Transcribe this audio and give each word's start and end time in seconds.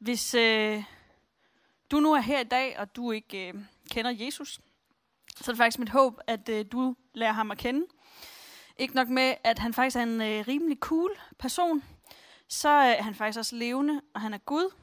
Hvis 0.00 0.34
øh, 0.34 0.84
du 1.90 2.00
nu 2.00 2.12
er 2.12 2.20
her 2.20 2.40
i 2.40 2.44
dag, 2.44 2.78
og 2.78 2.96
du 2.96 3.10
ikke 3.10 3.48
øh, 3.48 3.54
kender 3.90 4.10
Jesus, 4.10 4.60
så 5.36 5.50
er 5.50 5.52
det 5.52 5.56
faktisk 5.56 5.78
mit 5.78 5.88
håb, 5.88 6.20
at 6.26 6.48
øh, 6.48 6.64
du 6.72 6.96
lærer 7.14 7.32
ham 7.32 7.50
at 7.50 7.58
kende. 7.58 7.86
Ikke 8.76 8.94
nok 8.94 9.08
med, 9.08 9.34
at 9.44 9.58
han 9.58 9.74
faktisk 9.74 9.96
er 9.96 10.02
en 10.02 10.20
øh, 10.20 10.44
rimelig 10.48 10.78
cool 10.78 11.10
person, 11.38 11.84
så 12.48 12.68
øh, 12.68 12.86
er 12.86 13.02
han 13.02 13.14
faktisk 13.14 13.38
også 13.38 13.56
levende, 13.56 14.00
og 14.14 14.20
han 14.20 14.34
er 14.34 14.38
Gud, 14.38 14.74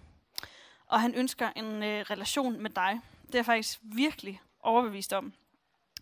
og 0.87 1.01
han 1.01 1.15
ønsker 1.15 1.49
en 1.55 1.83
øh, 1.83 2.01
relation 2.01 2.61
med 2.61 2.69
dig. 2.69 3.01
Det 3.27 3.35
er 3.35 3.39
jeg 3.39 3.45
faktisk 3.45 3.79
virkelig 3.83 4.41
overbevist 4.59 5.13
om. 5.13 5.33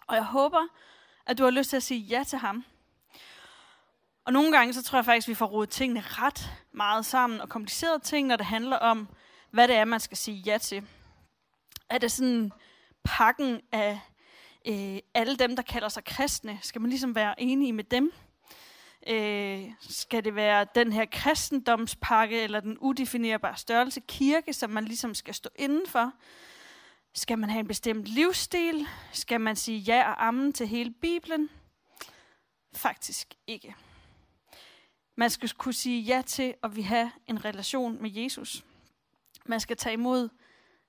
Og 0.08 0.16
jeg 0.16 0.26
håber, 0.26 0.68
at 1.26 1.38
du 1.38 1.44
har 1.44 1.52
lyst 1.52 1.70
til 1.70 1.78
at 1.78 1.84
sige 1.84 2.00
ja 2.00 2.24
til 2.24 2.40
ham. 2.40 2.66
Og 4.26 4.34
nogle 4.34 4.58
gange, 4.58 4.74
så 4.74 4.84
tror 4.84 4.98
jeg 4.98 5.06
faktisk, 5.06 5.28
at 5.28 5.30
vi 5.30 5.36
får 5.36 5.46
rodet 5.46 5.70
tingene 5.70 6.04
ret 6.06 6.52
meget 6.72 7.06
sammen, 7.06 7.42
og 7.42 7.50
komplicerede 7.50 8.00
ting, 8.00 8.28
når 8.28 8.36
det 8.36 8.46
handler 8.46 8.78
om, 8.78 9.08
hvad 9.52 9.68
det 9.68 9.76
er, 9.76 9.86
man 9.86 10.00
skal 10.00 10.18
sige 10.18 10.38
ja 10.38 10.58
til. 10.58 10.84
Er 11.90 11.98
det 11.98 12.12
sådan 12.12 12.52
pakken 13.04 13.62
af 13.72 14.00
øh, 14.68 15.00
alle 15.14 15.36
dem, 15.36 15.56
der 15.56 15.64
kalder 15.64 15.90
sig 15.90 16.04
kristne? 16.04 16.60
Skal 16.62 16.82
man 16.82 16.90
ligesom 16.90 17.16
være 17.16 17.42
enige 17.42 17.74
med 17.74 17.84
dem? 17.84 18.12
Øh, 19.08 19.72
skal 19.80 20.26
det 20.26 20.36
være 20.36 20.68
den 20.76 20.94
her 20.94 21.06
kristendomspakke, 21.12 22.42
eller 22.42 22.60
den 22.60 22.78
udefinerbare 22.78 23.58
størrelse 23.58 24.00
kirke, 24.00 24.54
som 24.54 24.70
man 24.70 24.86
ligesom 24.86 25.14
skal 25.14 25.34
stå 25.34 25.50
indenfor? 25.56 26.12
Skal 27.14 27.40
man 27.40 27.50
have 27.50 27.60
en 27.60 27.68
bestemt 27.68 28.06
livsstil? 28.06 28.88
Skal 29.12 29.42
man 29.42 29.56
sige 29.56 29.80
ja 29.80 30.10
og 30.10 30.28
amen 30.28 30.54
til 30.54 30.68
hele 30.68 30.92
Bibelen? 30.92 31.50
Faktisk 32.74 33.34
ikke. 33.48 33.76
Man 35.16 35.30
skal 35.30 35.50
kunne 35.50 35.74
sige 35.74 36.02
ja 36.02 36.22
til 36.22 36.54
at 36.64 36.76
vi 36.76 36.82
have 36.82 37.12
en 37.28 37.46
relation 37.46 38.02
med 38.02 38.12
Jesus. 38.12 38.66
Man 39.46 39.60
skal 39.60 39.78
tage 39.78 39.94
imod 39.94 40.30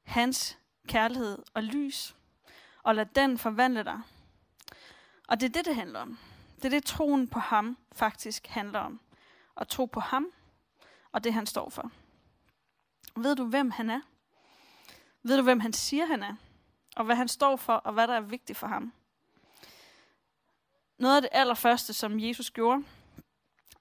hans 0.02 0.58
kærlighed 0.88 1.38
og 1.54 1.62
lys, 1.62 2.16
og 2.82 2.94
lade 2.94 3.08
den 3.14 3.38
forvandle 3.38 3.84
dig. 3.84 4.00
Og 5.28 5.40
det 5.40 5.46
er 5.46 5.52
det, 5.52 5.64
det 5.64 5.74
handler 5.74 6.00
om. 6.00 6.18
Det 6.56 6.64
er 6.64 6.68
det, 6.68 6.84
troen 6.84 7.28
på 7.28 7.38
ham 7.38 7.78
faktisk 7.92 8.46
handler 8.46 8.78
om. 8.78 9.00
At 9.56 9.68
tro 9.68 9.84
på 9.84 10.00
ham, 10.00 10.26
og 11.12 11.24
det 11.24 11.32
han 11.32 11.46
står 11.46 11.70
for. 11.70 11.90
Ved 13.16 13.36
du, 13.36 13.44
hvem 13.44 13.70
han 13.70 13.90
er? 13.90 14.00
Ved 15.22 15.36
du, 15.36 15.42
hvem 15.42 15.60
han 15.60 15.72
siger, 15.72 16.06
han 16.06 16.22
er? 16.22 16.34
Og 16.96 17.04
hvad 17.04 17.16
han 17.16 17.28
står 17.28 17.56
for, 17.56 17.72
og 17.72 17.92
hvad 17.92 18.08
der 18.08 18.14
er 18.14 18.20
vigtigt 18.20 18.58
for 18.58 18.66
ham? 18.66 18.92
Noget 20.98 21.16
af 21.16 21.22
det 21.22 21.30
allerførste, 21.32 21.92
som 21.94 22.20
Jesus 22.20 22.50
gjorde, 22.50 22.84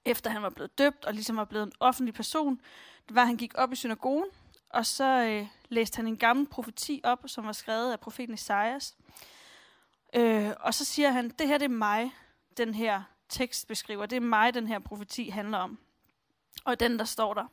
efter 0.06 0.30
han 0.30 0.42
var 0.42 0.50
blevet 0.50 0.78
døbt 0.78 1.06
og 1.06 1.14
ligesom 1.14 1.38
var 1.38 1.46
blevet 1.46 1.66
en 1.66 1.72
offentlig 1.80 2.14
person, 2.14 2.62
det 3.08 3.16
var, 3.16 3.22
at 3.22 3.28
han 3.28 3.38
gik 3.38 3.52
op 3.56 3.72
i 3.72 3.76
synagogen, 3.76 4.30
og 4.70 4.86
så 4.86 5.06
øh, 5.06 5.48
læste 5.70 5.96
han 5.96 6.08
en 6.08 6.18
gammel 6.18 6.48
profeti 6.48 7.02
op, 7.04 7.24
som 7.26 7.46
var 7.46 7.52
skrevet 7.52 7.92
af 7.92 8.00
profeten 8.00 8.34
Esajas. 8.34 8.96
Øh, 10.16 10.52
og 10.60 10.74
så 10.74 10.86
siger 10.86 11.12
han, 11.12 11.30
det 11.30 11.48
her 11.48 11.58
det 11.58 11.66
er 11.66 11.70
mig, 11.70 12.12
den 12.58 12.74
her 12.74 13.04
tekst 13.30 13.68
beskriver. 13.68 14.06
Det 14.06 14.16
er 14.16 14.20
mig, 14.20 14.54
den 14.54 14.68
her 14.68 14.80
profeti 14.80 15.30
handler 15.30 15.58
om. 15.58 15.80
Og 16.66 16.80
den, 16.80 17.00
der 17.00 17.06
står 17.06 17.34
der. 17.34 17.46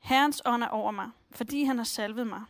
Herrens 0.00 0.42
ånd 0.44 0.62
er 0.62 0.68
over 0.68 0.90
mig, 0.90 1.10
fordi 1.30 1.64
han 1.64 1.76
har 1.76 1.84
salvet 1.84 2.26
mig. 2.26 2.42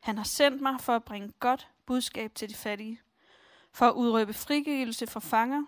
Han 0.00 0.16
har 0.16 0.24
sendt 0.24 0.62
mig 0.62 0.80
for 0.80 0.96
at 0.96 1.04
bringe 1.04 1.32
godt 1.40 1.68
budskab 1.86 2.34
til 2.34 2.48
de 2.48 2.54
fattige, 2.54 3.00
for 3.72 3.86
at 3.86 3.92
udrøbe 3.92 4.32
frigivelse 4.32 5.06
for 5.06 5.20
fanger 5.20 5.64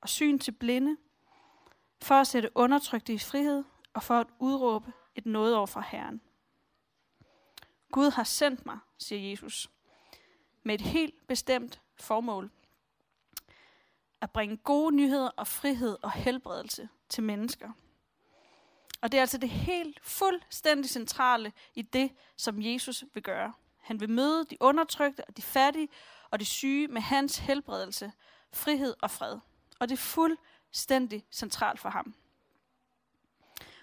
og 0.00 0.08
syn 0.08 0.38
til 0.38 0.52
blinde, 0.52 0.96
for 2.02 2.14
at 2.14 2.26
sætte 2.26 2.50
undertrykte 2.54 3.12
i 3.12 3.18
frihed 3.18 3.64
og 3.94 4.02
for 4.02 4.14
at 4.14 4.26
udråbe 4.38 4.92
et 5.14 5.26
noget 5.26 5.56
over 5.56 5.66
fra 5.66 5.84
Herren. 5.88 6.20
Gud 7.92 8.10
har 8.10 8.24
sendt 8.24 8.66
mig, 8.66 8.78
siger 8.98 9.30
Jesus, 9.30 9.70
med 10.62 10.74
et 10.74 10.80
helt 10.80 11.26
bestemt 11.26 11.80
formål. 11.96 12.50
At 14.20 14.30
bringe 14.30 14.56
gode 14.56 14.96
nyheder 14.96 15.28
og 15.28 15.46
frihed 15.46 15.96
og 16.02 16.12
helbredelse 16.12 16.88
til 17.08 17.22
mennesker. 17.22 17.70
Og 19.00 19.12
det 19.12 19.18
er 19.18 19.22
altså 19.22 19.38
det 19.38 19.50
helt 19.50 20.00
fuldstændig 20.04 20.90
centrale 20.90 21.52
i 21.74 21.82
det, 21.82 22.12
som 22.36 22.62
Jesus 22.62 23.04
vil 23.14 23.22
gøre. 23.22 23.52
Han 23.80 24.00
vil 24.00 24.10
møde 24.10 24.44
de 24.44 24.56
undertrykte 24.60 25.24
og 25.24 25.36
de 25.36 25.42
fattige 25.42 25.88
og 26.30 26.40
de 26.40 26.44
syge 26.44 26.88
med 26.88 27.00
hans 27.00 27.38
helbredelse, 27.38 28.12
frihed 28.52 28.94
og 29.02 29.10
fred. 29.10 29.38
Og 29.80 29.88
det 29.88 29.92
er 29.92 29.98
fuldstændig 29.98 30.53
centralt 31.30 31.80
for 31.80 31.88
ham. 31.88 32.14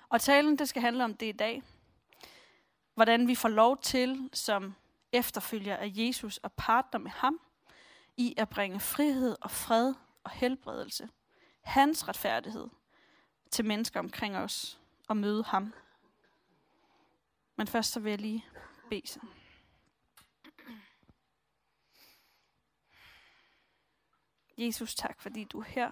Og 0.09 0.21
talen, 0.21 0.57
det 0.57 0.69
skal 0.69 0.81
handle 0.81 1.03
om 1.03 1.13
det 1.13 1.25
i 1.25 1.31
dag. 1.31 1.63
Hvordan 2.93 3.27
vi 3.27 3.35
får 3.35 3.49
lov 3.49 3.77
til, 3.77 4.29
som 4.33 4.75
efterfølger 5.11 5.77
af 5.77 5.91
Jesus 5.95 6.37
og 6.37 6.53
partner 6.53 6.99
med 6.99 7.11
ham, 7.11 7.39
i 8.17 8.33
at 8.37 8.49
bringe 8.49 8.79
frihed 8.79 9.35
og 9.41 9.51
fred 9.51 9.93
og 10.23 10.31
helbredelse, 10.31 11.09
hans 11.61 12.07
retfærdighed, 12.07 12.67
til 13.51 13.65
mennesker 13.65 13.99
omkring 13.99 14.37
os 14.37 14.79
og 15.07 15.17
møde 15.17 15.43
ham. 15.43 15.73
Men 17.55 17.67
først 17.67 17.91
så 17.91 17.99
vil 17.99 18.09
jeg 18.09 18.19
lige 18.19 18.45
bede 18.89 19.07
sig. 19.07 19.21
Jesus, 24.57 24.95
tak 24.95 25.21
fordi 25.21 25.43
du 25.43 25.59
er 25.59 25.63
her. 25.63 25.91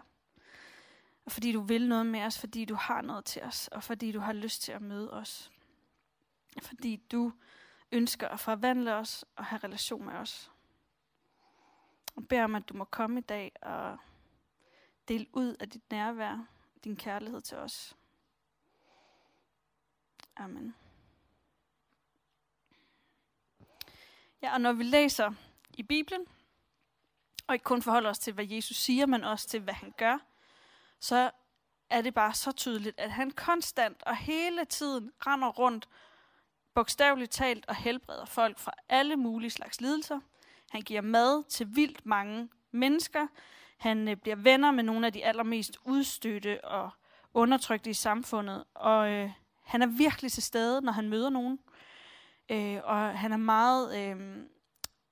Og 1.29 1.33
fordi 1.33 1.51
du 1.51 1.61
vil 1.61 1.87
noget 1.89 2.05
med 2.05 2.21
os, 2.21 2.39
fordi 2.39 2.65
du 2.65 2.75
har 2.75 3.01
noget 3.01 3.25
til 3.25 3.43
os, 3.43 3.67
og 3.67 3.83
fordi 3.83 4.11
du 4.11 4.19
har 4.19 4.33
lyst 4.33 4.61
til 4.61 4.71
at 4.71 4.81
møde 4.81 5.13
os. 5.13 5.51
Fordi 6.61 6.95
du 6.95 7.33
ønsker 7.91 8.27
at 8.27 8.39
forvandle 8.39 8.95
os 8.95 9.25
og 9.35 9.45
have 9.45 9.59
relation 9.63 10.05
med 10.05 10.13
os. 10.13 10.51
Og 12.15 12.27
beder 12.27 12.43
om, 12.43 12.55
at 12.55 12.69
du 12.69 12.73
må 12.73 12.83
komme 12.83 13.19
i 13.19 13.23
dag 13.23 13.51
og 13.61 13.97
dele 15.07 15.27
ud 15.33 15.55
af 15.59 15.69
dit 15.69 15.91
nærvær, 15.91 16.47
din 16.83 16.95
kærlighed 16.95 17.41
til 17.41 17.57
os. 17.57 17.95
Amen. 20.35 20.75
Ja, 24.41 24.53
og 24.53 24.61
når 24.61 24.73
vi 24.73 24.83
læser 24.83 25.33
i 25.73 25.83
Bibelen, 25.83 26.25
og 27.47 27.55
ikke 27.55 27.63
kun 27.63 27.81
forholder 27.81 28.09
os 28.09 28.19
til, 28.19 28.33
hvad 28.33 28.45
Jesus 28.45 28.77
siger, 28.77 29.05
men 29.05 29.23
også 29.23 29.47
til, 29.47 29.59
hvad 29.59 29.73
han 29.73 29.93
gør, 29.97 30.28
så 30.99 31.31
er 31.89 32.01
det 32.01 32.13
bare 32.13 32.33
så 32.33 32.51
tydeligt, 32.51 32.99
at 32.99 33.11
han 33.11 33.31
konstant 33.31 34.03
og 34.03 34.17
hele 34.17 34.65
tiden 34.65 35.11
render 35.27 35.47
rundt, 35.47 35.89
bogstaveligt 36.73 37.31
talt 37.31 37.65
og 37.67 37.75
helbreder 37.75 38.25
folk 38.25 38.59
fra 38.59 38.71
alle 38.89 39.15
mulige 39.15 39.49
slags 39.49 39.81
lidelser. 39.81 40.19
Han 40.71 40.81
giver 40.81 41.01
mad 41.01 41.43
til 41.43 41.75
vildt 41.75 42.05
mange 42.05 42.49
mennesker. 42.71 43.27
Han 43.77 44.07
øh, 44.07 44.15
bliver 44.15 44.35
venner 44.35 44.71
med 44.71 44.83
nogle 44.83 45.05
af 45.05 45.13
de 45.13 45.25
allermest 45.25 45.77
udstødte 45.85 46.65
og 46.65 46.89
undertrykte 47.33 47.89
i 47.89 47.93
samfundet. 47.93 48.63
Og 48.73 49.09
øh, 49.09 49.31
han 49.63 49.81
er 49.81 49.87
virkelig 49.87 50.31
til 50.31 50.43
stede, 50.43 50.81
når 50.81 50.91
han 50.91 51.09
møder 51.09 51.29
nogen. 51.29 51.59
Øh, 52.51 52.79
og 52.83 53.19
han 53.19 53.31
er 53.31 53.37
meget 53.37 53.97
øh, 53.99 54.37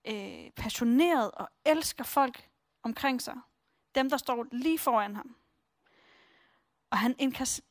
øh, 0.08 0.52
passioneret 0.56 1.32
og 1.32 1.50
elsker 1.66 2.04
folk 2.04 2.50
omkring 2.84 3.22
sig. 3.22 3.36
Dem, 3.96 4.10
der 4.10 4.18
står 4.18 4.46
lige 4.52 4.80
foran 4.80 5.16
ham. 5.16 5.36
Og 6.90 6.98
han 6.98 7.16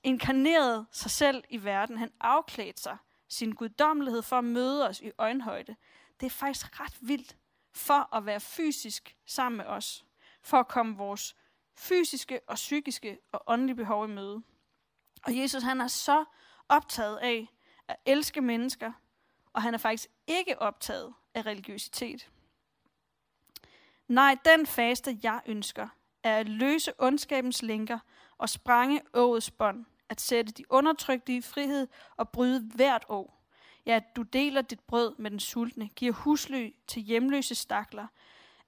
inkarnerede 0.02 0.86
sig 0.90 1.10
selv 1.10 1.44
i 1.50 1.64
verden. 1.64 1.98
Han 1.98 2.12
afklædte 2.20 2.82
sig 2.82 2.96
sin 3.28 3.52
guddommelighed 3.52 4.22
for 4.22 4.38
at 4.38 4.44
møde 4.44 4.88
os 4.88 5.00
i 5.00 5.10
øjenhøjde. 5.18 5.76
Det 6.20 6.26
er 6.26 6.30
faktisk 6.30 6.80
ret 6.80 6.98
vildt 7.00 7.36
for 7.72 8.16
at 8.16 8.26
være 8.26 8.40
fysisk 8.40 9.16
sammen 9.26 9.56
med 9.56 9.64
os. 9.64 10.04
For 10.42 10.56
at 10.56 10.68
komme 10.68 10.96
vores 10.96 11.36
fysiske 11.76 12.40
og 12.46 12.54
psykiske 12.54 13.18
og 13.32 13.42
åndelige 13.46 13.76
behov 13.76 14.04
i 14.04 14.08
møde. 14.08 14.42
Og 15.22 15.36
Jesus 15.36 15.62
han 15.62 15.80
er 15.80 15.88
så 15.88 16.24
optaget 16.68 17.16
af 17.16 17.48
at 17.88 17.96
elske 18.06 18.40
mennesker, 18.40 18.92
og 19.52 19.62
han 19.62 19.74
er 19.74 19.78
faktisk 19.78 20.10
ikke 20.26 20.58
optaget 20.58 21.14
af 21.34 21.46
religiøsitet. 21.46 22.30
Nej, 24.08 24.36
den 24.44 24.66
faste, 24.66 25.18
jeg 25.22 25.40
ønsker, 25.46 25.88
er 26.22 26.38
at 26.38 26.48
løse 26.48 26.92
ondskabens 26.98 27.62
lænker 27.62 27.98
og 28.38 28.48
sprænge 28.48 29.00
åets 29.14 29.50
bånd, 29.50 29.84
at 30.08 30.20
sætte 30.20 30.52
de 30.52 30.72
undertrykte 30.72 31.36
i 31.36 31.40
frihed 31.40 31.88
og 32.16 32.28
bryde 32.28 32.70
hvert 32.74 33.04
år. 33.08 33.42
Ja, 33.86 33.94
at 33.94 34.16
du 34.16 34.22
deler 34.22 34.62
dit 34.62 34.80
brød 34.80 35.14
med 35.18 35.30
den 35.30 35.40
sultne, 35.40 35.88
giver 35.88 36.12
husly 36.12 36.70
til 36.86 37.02
hjemløse 37.02 37.54
stakler, 37.54 38.06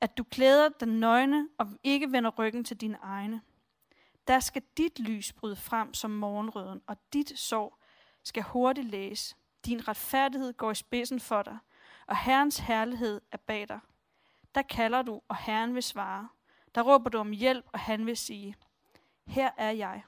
at 0.00 0.19
du 0.19 0.25
klæder 0.25 0.69
den 0.69 1.00
nøgne 1.00 1.49
og 1.59 1.69
ikke 1.82 2.12
vender 2.12 2.31
ryggen 2.31 2.65
til 2.65 2.76
dine 2.76 2.99
egne. 3.03 3.41
Der 4.29 4.41
skal 4.41 4.62
dit 4.76 4.99
lys 4.99 5.32
bryde 5.32 5.56
frem 5.56 5.94
som 5.94 6.11
morgenrøden, 6.11 6.81
og 6.87 6.97
dit 7.12 7.38
sorg 7.38 7.79
skal 8.23 8.43
hurtigt 8.43 8.87
læse. 8.87 9.37
Din 9.67 9.88
retfærdighed 9.88 10.53
går 10.53 10.70
i 10.70 10.75
spidsen 10.75 11.20
for 11.20 11.43
dig, 11.43 11.59
og 12.06 12.17
Herrens 12.17 12.59
herlighed 12.59 13.20
er 13.32 13.37
bag 13.37 13.69
dig. 13.69 13.81
Der 14.55 14.62
kalder 14.62 15.03
du, 15.03 15.20
og 15.29 15.37
Herren 15.37 15.75
vil 15.75 15.82
svare. 15.82 16.29
Der 16.75 16.82
råber 16.82 17.11
du 17.11 17.19
om 17.19 17.31
hjælp, 17.31 17.65
og 17.73 17.79
han 17.79 18.06
vil 18.06 18.17
sige, 18.17 18.56
her 19.28 19.50
er 19.56 19.70
jeg. 19.70 20.04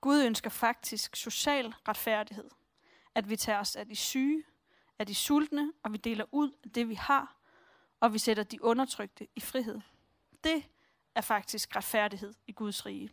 Gud 0.00 0.22
ønsker 0.22 0.50
faktisk 0.50 1.16
social 1.16 1.74
retfærdighed. 1.88 2.50
At 3.14 3.30
vi 3.30 3.36
tager 3.36 3.58
os 3.58 3.76
af 3.76 3.88
de 3.88 3.96
syge, 3.96 4.44
af 4.98 5.06
de 5.06 5.14
sultne, 5.14 5.72
og 5.82 5.92
vi 5.92 5.96
deler 5.96 6.24
ud 6.32 6.52
af 6.64 6.70
det, 6.70 6.88
vi 6.88 6.94
har, 6.94 7.36
og 8.00 8.12
vi 8.12 8.18
sætter 8.18 8.42
de 8.42 8.64
undertrykte 8.64 9.28
i 9.36 9.40
frihed. 9.40 9.80
Det 10.44 10.68
er 11.14 11.20
faktisk 11.20 11.76
retfærdighed 11.76 12.34
i 12.46 12.52
Guds 12.52 12.86
rige. 12.86 13.10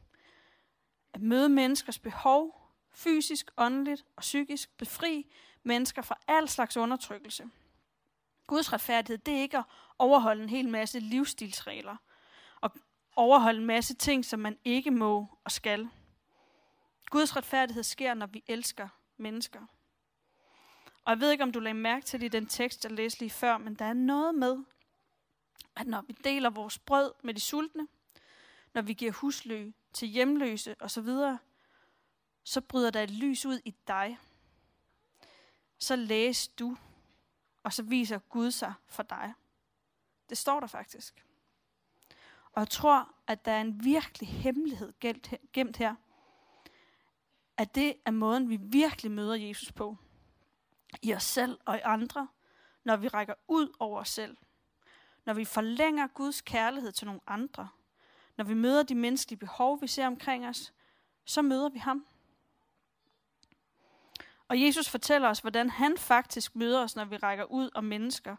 At 1.13 1.21
møde 1.21 1.49
menneskers 1.49 1.99
behov, 1.99 2.71
fysisk, 2.91 3.51
åndeligt 3.57 4.05
og 4.15 4.21
psykisk, 4.21 4.77
befri 4.77 5.31
mennesker 5.63 6.01
fra 6.01 6.17
al 6.27 6.49
slags 6.49 6.77
undertrykkelse. 6.77 7.49
Guds 8.47 8.73
retfærdighed, 8.73 9.17
det 9.17 9.33
er 9.33 9.41
ikke 9.41 9.57
at 9.57 9.63
overholde 9.97 10.43
en 10.43 10.49
hel 10.49 10.69
masse 10.69 10.99
livsstilsregler 10.99 11.97
overholde 13.15 13.59
en 13.59 13.65
masse 13.65 13.93
ting, 13.93 14.25
som 14.25 14.39
man 14.39 14.57
ikke 14.65 14.91
må 14.91 15.27
og 15.43 15.51
skal. 15.51 15.89
Guds 17.09 17.35
retfærdighed 17.35 17.83
sker, 17.83 18.13
når 18.13 18.27
vi 18.27 18.43
elsker 18.47 18.87
mennesker. 19.17 19.59
Og 21.05 21.11
jeg 21.11 21.19
ved 21.19 21.31
ikke, 21.31 21.43
om 21.43 21.51
du 21.51 21.59
lagde 21.59 21.79
mærke 21.79 22.05
til 22.05 22.19
det 22.19 22.25
i 22.25 22.29
den 22.29 22.45
tekst, 22.45 22.83
jeg 22.83 22.91
læste 22.91 23.19
lige 23.19 23.29
før, 23.29 23.57
men 23.57 23.75
der 23.75 23.85
er 23.85 23.93
noget 23.93 24.35
med, 24.35 24.57
at 25.75 25.87
når 25.87 26.01
vi 26.01 26.13
deler 26.13 26.49
vores 26.49 26.79
brød 26.79 27.13
med 27.23 27.33
de 27.33 27.39
sultne, 27.39 27.87
når 28.73 28.81
vi 28.81 28.93
giver 28.93 29.11
huslø 29.11 29.71
til 29.93 30.07
hjemløse 30.07 30.75
osv., 30.79 31.09
så 32.43 32.61
bryder 32.61 32.91
der 32.91 33.03
et 33.03 33.11
lys 33.11 33.45
ud 33.45 33.59
i 33.65 33.75
dig. 33.87 34.19
Så 35.79 35.95
læs 35.95 36.47
du, 36.47 36.77
og 37.63 37.73
så 37.73 37.83
viser 37.83 38.19
Gud 38.19 38.51
sig 38.51 38.73
for 38.87 39.03
dig. 39.03 39.33
Det 40.29 40.37
står 40.37 40.59
der 40.59 40.67
faktisk. 40.67 41.24
Og 42.55 42.59
jeg 42.59 42.69
tror, 42.69 43.13
at 43.27 43.45
der 43.45 43.51
er 43.51 43.61
en 43.61 43.83
virkelig 43.83 44.29
hemmelighed 44.29 44.93
gemt 45.53 45.77
her. 45.77 45.95
At 47.57 47.75
det 47.75 47.95
er 48.05 48.11
måden, 48.11 48.49
vi 48.49 48.57
virkelig 48.61 49.11
møder 49.11 49.35
Jesus 49.35 49.71
på. 49.71 49.97
I 51.01 51.13
os 51.13 51.23
selv 51.23 51.59
og 51.65 51.77
i 51.77 51.81
andre, 51.83 52.27
når 52.83 52.95
vi 52.95 53.07
rækker 53.07 53.33
ud 53.47 53.75
over 53.79 53.99
os 53.99 54.09
selv. 54.09 54.37
Når 55.25 55.33
vi 55.33 55.45
forlænger 55.45 56.07
Guds 56.07 56.41
kærlighed 56.41 56.91
til 56.91 57.05
nogle 57.05 57.21
andre. 57.27 57.69
Når 58.37 58.45
vi 58.45 58.53
møder 58.53 58.83
de 58.83 58.95
menneskelige 58.95 59.39
behov, 59.39 59.81
vi 59.81 59.87
ser 59.87 60.07
omkring 60.07 60.47
os, 60.47 60.73
så 61.25 61.41
møder 61.41 61.69
vi 61.69 61.79
ham. 61.79 62.05
Og 64.47 64.61
Jesus 64.61 64.89
fortæller 64.89 65.29
os, 65.29 65.39
hvordan 65.39 65.69
han 65.69 65.97
faktisk 65.97 66.55
møder 66.55 66.83
os, 66.83 66.95
når 66.95 67.05
vi 67.05 67.17
rækker 67.17 67.43
ud 67.43 67.69
om 67.73 67.83
mennesker, 67.83 68.35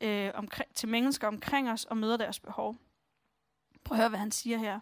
øh, 0.00 0.30
omkring, 0.34 0.74
til 0.74 0.88
mennesker 0.88 1.28
omkring 1.28 1.70
os 1.70 1.84
og 1.84 1.96
møder 1.96 2.16
deres 2.16 2.40
behov. 2.40 2.76
Prøv 3.84 3.94
at 3.94 4.00
høre, 4.00 4.08
hvad 4.08 4.18
han 4.18 4.30
siger 4.30 4.58
her. 4.58 4.80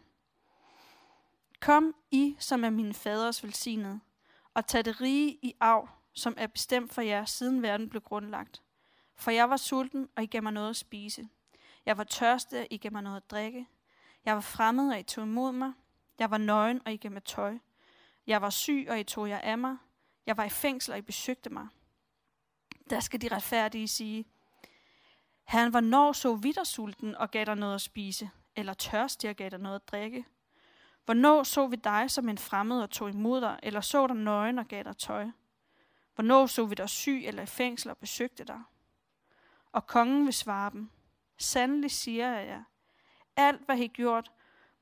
Kom 1.61 1.95
I, 2.11 2.37
som 2.39 2.65
er 2.65 2.71
min 2.71 2.95
faders 2.95 3.45
velsignede, 3.45 4.01
og 4.55 4.67
tag 4.67 4.85
det 4.85 5.01
rige 5.01 5.39
i 5.43 5.55
arv, 5.61 5.89
som 6.13 6.35
er 6.37 6.47
bestemt 6.47 6.93
for 6.93 7.03
jer, 7.03 7.25
siden 7.25 7.63
verden 7.63 7.89
blev 7.89 8.03
grundlagt. 8.03 8.63
For 9.15 9.31
jeg 9.31 9.51
var 9.51 9.57
sulten, 9.57 10.09
og 10.17 10.23
I 10.23 10.27
gav 10.27 10.43
mig 10.43 10.53
noget 10.53 10.71
at 10.71 10.77
spise. 10.77 11.29
Jeg 11.87 11.99
var 11.99 12.05
tørstig, 12.05 12.61
og 12.61 12.67
I 12.71 12.77
gav 12.77 12.93
mig 12.93 13.03
noget 13.03 13.17
at 13.17 13.31
drikke. 13.31 13.67
Jeg 14.25 14.35
var 14.35 14.41
fremmed, 14.41 14.91
og 14.93 14.99
I 14.99 15.03
tog 15.03 15.25
imod 15.25 15.53
mig. 15.53 15.73
Jeg 16.19 16.31
var 16.31 16.39
nøgen, 16.39 16.81
og 16.85 16.93
I 16.93 16.97
gav 16.97 17.13
mig 17.13 17.25
tøj. 17.25 17.59
Jeg 18.27 18.43
var 18.43 18.51
syg, 18.51 18.87
og 18.91 19.01
I 19.01 19.03
tog 19.03 19.29
jer 19.29 19.39
af 19.39 19.59
mig. 19.59 19.77
Jeg 20.27 20.37
var 20.37 20.45
i 20.45 20.49
fængsel, 20.49 20.93
og 20.93 20.99
I 20.99 21.03
besøgte 21.03 21.51
mig. 21.51 21.69
Der 22.91 23.01
skal 23.01 23.23
de 23.23 23.29
retfærdige 23.29 23.89
sige, 23.89 24.25
Herren, 25.45 25.71
hvornår 25.71 26.13
så 26.13 26.35
vi 26.35 26.53
dig 26.53 26.67
sulten 26.67 27.15
og 27.15 27.31
gav 27.31 27.45
dig 27.45 27.57
noget 27.57 27.75
at 27.75 27.81
spise, 27.81 28.31
eller 28.57 28.75
tørstig 28.75 29.31
og 29.31 29.37
gav 29.37 29.51
dig 29.51 29.59
noget 29.59 29.77
at 29.77 29.89
drikke? 29.89 30.25
Hvornår 31.05 31.43
så 31.43 31.67
vi 31.67 31.77
dig 31.77 32.11
som 32.11 32.29
en 32.29 32.39
fremmed 32.39 32.83
og 32.83 32.91
tog 32.91 33.11
imod 33.11 33.41
dig, 33.41 33.61
eller 33.63 33.81
så 33.81 34.07
dig 34.07 34.17
nøgen 34.17 34.59
og 34.59 34.69
gav 34.69 34.85
dig 34.85 34.97
tøj? 34.97 35.27
Hvornår 36.15 36.47
så 36.47 36.67
vi 36.67 36.75
dig 36.75 36.89
syg 36.89 37.23
eller 37.27 37.43
i 37.43 37.47
fængsel 37.47 37.91
og 37.91 37.99
besøgte 37.99 38.45
dig? 38.45 38.63
Og 39.73 39.87
kongen 39.87 40.25
vil 40.25 40.35
svare 40.35 40.71
dem, 40.71 40.91
Sandelig 41.39 41.91
siger 41.91 42.31
jeg 42.31 42.47
jer, 42.47 42.65
alt 43.37 43.65
hvad 43.65 43.79
I 43.79 43.87
gjort 43.87 44.33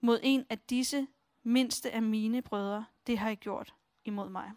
mod 0.00 0.20
en 0.22 0.46
af 0.50 0.58
disse 0.58 1.06
mindste 1.42 1.90
af 1.90 2.02
mine 2.02 2.42
brødre, 2.42 2.84
det 3.06 3.18
har 3.18 3.30
I 3.30 3.34
gjort 3.34 3.74
imod 4.04 4.28
mig. 4.28 4.52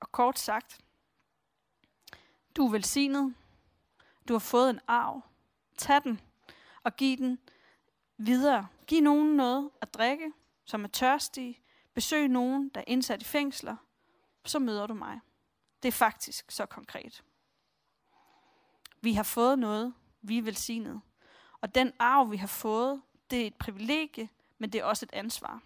Og 0.00 0.12
kort 0.12 0.38
sagt, 0.38 0.80
du 2.56 2.66
er 2.66 2.70
velsignet. 2.70 3.34
Du 4.28 4.34
har 4.34 4.38
fået 4.38 4.70
en 4.70 4.80
arv. 4.86 5.22
Tag 5.80 6.02
den 6.04 6.20
og 6.82 6.96
giv 6.96 7.16
den 7.16 7.38
videre. 8.16 8.66
Giv 8.86 9.00
nogen 9.00 9.36
noget 9.36 9.70
at 9.80 9.94
drikke, 9.94 10.32
som 10.64 10.84
er 10.84 10.88
tørstige. 10.88 11.60
Besøg 11.94 12.28
nogen, 12.28 12.68
der 12.68 12.80
er 12.80 12.84
indsat 12.86 13.22
i 13.22 13.24
fængsler. 13.24 13.76
Så 14.44 14.58
møder 14.58 14.86
du 14.86 14.94
mig. 14.94 15.20
Det 15.82 15.88
er 15.88 15.92
faktisk 15.92 16.50
så 16.50 16.66
konkret. 16.66 17.24
Vi 19.00 19.12
har 19.12 19.22
fået 19.22 19.58
noget, 19.58 19.94
vi 20.22 20.38
er 20.38 20.42
velsignet. 20.42 21.00
Og 21.60 21.74
den 21.74 21.92
arv, 21.98 22.30
vi 22.30 22.36
har 22.36 22.46
fået, 22.46 23.02
det 23.30 23.42
er 23.42 23.46
et 23.46 23.54
privilegie, 23.54 24.28
men 24.58 24.72
det 24.72 24.80
er 24.80 24.84
også 24.84 25.06
et 25.06 25.12
ansvar. 25.12 25.62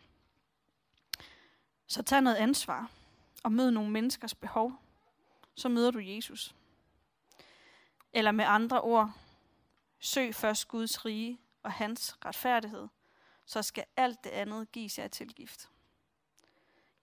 Så 1.86 2.02
tag 2.02 2.20
noget 2.22 2.36
ansvar 2.36 2.90
og 3.42 3.52
mød 3.52 3.70
nogle 3.70 3.90
menneskers 3.90 4.34
behov. 4.34 4.72
Så 5.54 5.68
møder 5.68 5.90
du 5.90 5.98
Jesus. 5.98 6.54
Eller 8.12 8.32
med 8.32 8.44
andre 8.44 8.80
ord, 8.80 9.12
søg 10.04 10.34
først 10.34 10.68
Guds 10.68 11.04
rige 11.04 11.40
og 11.62 11.72
hans 11.72 12.16
retfærdighed, 12.24 12.88
så 13.44 13.62
skal 13.62 13.84
alt 13.96 14.24
det 14.24 14.30
andet 14.30 14.72
gives 14.72 14.98
jer 14.98 15.08
tilgift. 15.08 15.68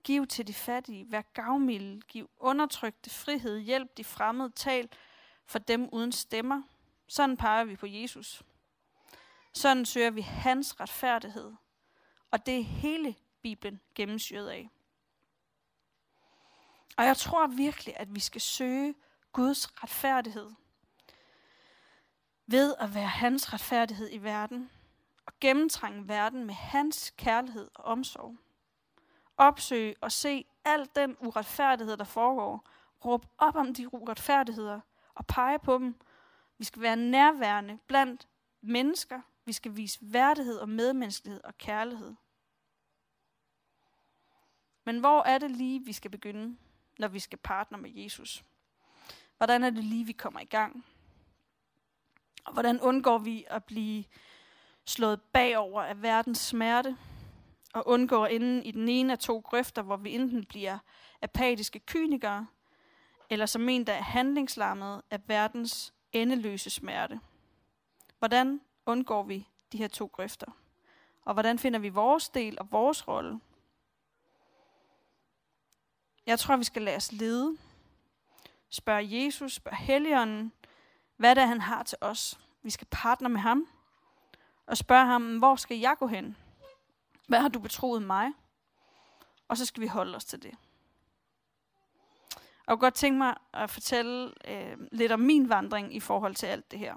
Giv 0.03 0.27
til 0.27 0.47
de 0.47 0.53
fattige, 0.53 1.11
vær 1.11 1.21
gavmilde, 1.21 2.01
giv 2.01 2.29
undertrykte 2.39 3.09
frihed, 3.09 3.59
hjælp 3.59 3.97
de 3.97 4.03
fremmede, 4.03 4.51
tal 4.55 4.89
for 5.45 5.59
dem 5.59 5.89
uden 5.91 6.11
stemmer. 6.11 6.61
Sådan 7.07 7.37
peger 7.37 7.63
vi 7.63 7.75
på 7.75 7.85
Jesus. 7.85 8.43
Sådan 9.53 9.85
søger 9.85 10.11
vi 10.11 10.21
hans 10.21 10.79
retfærdighed, 10.79 11.53
og 12.31 12.45
det 12.45 12.57
er 12.59 12.63
hele 12.63 13.15
Bibelen 13.41 13.81
gennemsyret 13.95 14.49
af. 14.49 14.69
Og 16.97 17.05
jeg 17.05 17.17
tror 17.17 17.47
virkelig, 17.47 17.93
at 17.97 18.15
vi 18.15 18.19
skal 18.19 18.41
søge 18.41 18.95
Guds 19.31 19.83
retfærdighed 19.83 20.51
ved 22.51 22.75
at 22.79 22.95
være 22.95 23.07
hans 23.07 23.53
retfærdighed 23.53 24.09
i 24.11 24.17
verden 24.17 24.69
og 25.25 25.33
gennemtrænge 25.39 26.07
verden 26.07 26.45
med 26.45 26.53
hans 26.53 27.13
kærlighed 27.17 27.69
og 27.75 27.83
omsorg. 27.83 28.37
Opsøge 29.37 29.95
og 30.01 30.11
se 30.11 30.45
al 30.65 30.89
den 30.95 31.17
uretfærdighed, 31.19 31.97
der 31.97 32.03
foregår. 32.03 32.67
Råb 33.05 33.25
op 33.37 33.55
om 33.55 33.73
de 33.73 33.93
uretfærdigheder 33.93 34.79
og 35.15 35.27
pege 35.27 35.59
på 35.59 35.77
dem. 35.77 35.95
Vi 36.57 36.65
skal 36.65 36.81
være 36.81 36.95
nærværende 36.95 37.79
blandt 37.87 38.27
mennesker. 38.61 39.21
Vi 39.45 39.53
skal 39.53 39.75
vise 39.75 39.99
værdighed 40.01 40.57
og 40.57 40.69
medmenneskelighed 40.69 41.43
og 41.43 41.57
kærlighed. 41.57 42.15
Men 44.83 44.99
hvor 44.99 45.23
er 45.23 45.37
det 45.37 45.51
lige, 45.51 45.85
vi 45.85 45.93
skal 45.93 46.11
begynde, 46.11 46.57
når 46.99 47.07
vi 47.07 47.19
skal 47.19 47.37
partner 47.37 47.77
med 47.77 47.91
Jesus? 47.93 48.43
Hvordan 49.37 49.63
er 49.63 49.69
det 49.69 49.83
lige, 49.83 50.05
vi 50.05 50.11
kommer 50.11 50.39
i 50.39 50.45
gang? 50.45 50.85
Og 52.45 52.53
hvordan 52.53 52.81
undgår 52.81 53.17
vi 53.17 53.45
at 53.47 53.63
blive 53.63 54.03
slået 54.85 55.21
bagover 55.21 55.83
af 55.83 56.01
verdens 56.01 56.37
smerte, 56.37 56.97
og 57.73 57.87
undgår 57.87 58.27
inden 58.27 58.63
i 58.63 58.71
den 58.71 58.89
ene 58.89 59.13
af 59.13 59.19
to 59.19 59.39
grøfter, 59.39 59.81
hvor 59.81 59.97
vi 59.97 60.15
enten 60.15 60.45
bliver 60.45 60.77
apatiske 61.21 61.79
kynikere, 61.79 62.47
eller 63.29 63.45
som 63.45 63.69
en, 63.69 63.87
der 63.87 63.93
er 63.93 64.01
handlingslammet 64.01 65.01
af 65.11 65.19
verdens 65.27 65.93
endeløse 66.11 66.69
smerte. 66.69 67.19
Hvordan 68.19 68.61
undgår 68.85 69.23
vi 69.23 69.47
de 69.71 69.77
her 69.77 69.87
to 69.87 70.05
grøfter? 70.05 70.51
Og 71.25 71.33
hvordan 71.33 71.59
finder 71.59 71.79
vi 71.79 71.89
vores 71.89 72.29
del 72.29 72.59
og 72.59 72.71
vores 72.71 73.07
rolle? 73.07 73.39
Jeg 76.25 76.39
tror, 76.39 76.57
vi 76.57 76.63
skal 76.63 76.81
lade 76.81 76.95
os 76.95 77.11
lede. 77.11 77.57
Spørg 78.69 79.11
Jesus, 79.11 79.53
spørg 79.53 79.77
Helligånden, 79.77 80.53
hvad 81.21 81.35
det 81.35 81.41
er, 81.41 81.45
han 81.45 81.61
har 81.61 81.83
til 81.83 81.97
os. 82.01 82.39
Vi 82.63 82.69
skal 82.69 82.87
partner 82.91 83.29
med 83.29 83.39
ham 83.39 83.67
og 84.67 84.77
spørge 84.77 85.05
ham, 85.05 85.37
hvor 85.37 85.55
skal 85.55 85.77
jeg 85.77 85.95
gå 85.99 86.07
hen? 86.07 86.37
Hvad 87.27 87.39
har 87.39 87.47
du 87.47 87.59
betroet 87.59 88.03
mig? 88.03 88.31
Og 89.47 89.57
så 89.57 89.65
skal 89.65 89.81
vi 89.81 89.87
holde 89.87 90.15
os 90.15 90.25
til 90.25 90.43
det. 90.43 90.51
Og 92.35 92.67
jeg 92.67 92.73
kunne 92.73 92.77
godt 92.77 92.93
tænke 92.93 93.17
mig 93.17 93.35
at 93.53 93.69
fortælle 93.69 94.33
øh, 94.47 94.77
lidt 94.91 95.11
om 95.11 95.19
min 95.19 95.49
vandring 95.49 95.95
i 95.95 95.99
forhold 95.99 96.35
til 96.35 96.45
alt 96.45 96.71
det 96.71 96.79
her. 96.79 96.95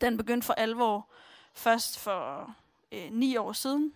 Den 0.00 0.16
begyndte 0.16 0.46
for 0.46 0.54
alvor 0.54 1.08
først 1.54 1.98
for 1.98 2.54
øh, 2.92 3.10
ni 3.10 3.36
år 3.36 3.52
siden, 3.52 3.94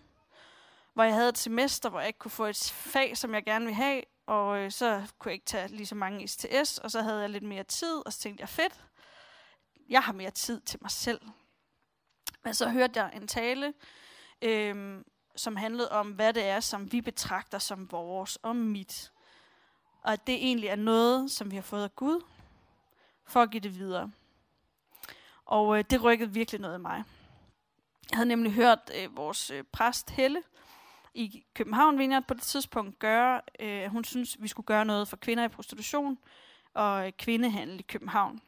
hvor 0.93 1.03
jeg 1.03 1.13
havde 1.13 1.29
et 1.29 1.37
semester, 1.37 1.89
hvor 1.89 1.99
jeg 1.99 2.07
ikke 2.07 2.19
kunne 2.19 2.31
få 2.31 2.45
et 2.45 2.71
fag, 2.75 3.17
som 3.17 3.33
jeg 3.33 3.43
gerne 3.43 3.65
ville 3.65 3.75
have, 3.75 4.03
og 4.25 4.57
øh, 4.57 4.71
så 4.71 5.07
kunne 5.19 5.29
jeg 5.29 5.33
ikke 5.33 5.45
tage 5.45 5.67
lige 5.67 5.85
så 5.85 5.95
mange 5.95 6.27
STS, 6.27 6.77
og 6.77 6.91
så 6.91 7.01
havde 7.01 7.21
jeg 7.21 7.29
lidt 7.29 7.43
mere 7.43 7.63
tid, 7.63 8.05
og 8.05 8.13
så 8.13 8.19
tænkte 8.19 8.41
jeg, 8.41 8.49
fedt, 8.49 8.88
jeg 9.89 10.01
har 10.01 10.13
mere 10.13 10.31
tid 10.31 10.61
til 10.61 10.79
mig 10.81 10.91
selv. 10.91 11.21
Men 12.43 12.53
så 12.53 12.69
hørte 12.69 12.99
jeg 13.01 13.11
en 13.15 13.27
tale, 13.27 13.73
øh, 14.41 15.03
som 15.35 15.55
handlede 15.55 15.91
om, 15.91 16.11
hvad 16.11 16.33
det 16.33 16.45
er, 16.45 16.59
som 16.59 16.91
vi 16.91 17.01
betragter 17.01 17.59
som 17.59 17.91
vores 17.91 18.35
og 18.35 18.55
mit. 18.55 19.11
Og 20.01 20.13
at 20.13 20.27
det 20.27 20.35
egentlig 20.35 20.69
er 20.69 20.75
noget, 20.75 21.31
som 21.31 21.51
vi 21.51 21.55
har 21.55 21.63
fået 21.63 21.83
af 21.83 21.95
Gud, 21.95 22.21
for 23.25 23.41
at 23.41 23.51
give 23.51 23.61
det 23.61 23.79
videre. 23.79 24.11
Og 25.45 25.77
øh, 25.77 25.83
det 25.89 26.03
rykkede 26.03 26.33
virkelig 26.33 26.61
noget 26.61 26.77
i 26.77 26.81
mig. 26.81 27.03
Jeg 28.11 28.17
havde 28.17 28.29
nemlig 28.29 28.53
hørt 28.53 28.91
øh, 28.95 29.17
vores 29.17 29.51
øh, 29.51 29.63
præst 29.63 30.09
Helle 30.09 30.43
i 31.13 31.43
København 31.53 31.99
Vineyard 31.99 32.23
på 32.27 32.33
det 32.33 32.41
tidspunkt 32.41 32.99
gøre, 32.99 33.41
øh, 33.59 33.85
hun 33.85 34.03
synes, 34.03 34.37
vi 34.39 34.47
skulle 34.47 34.65
gøre 34.65 34.85
noget 34.85 35.07
for 35.07 35.17
kvinder 35.17 35.43
i 35.43 35.47
prostitution 35.47 36.17
og 36.73 37.07
øh, 37.07 37.11
kvindehandel 37.11 37.79
i 37.79 37.83
København. 37.83 38.41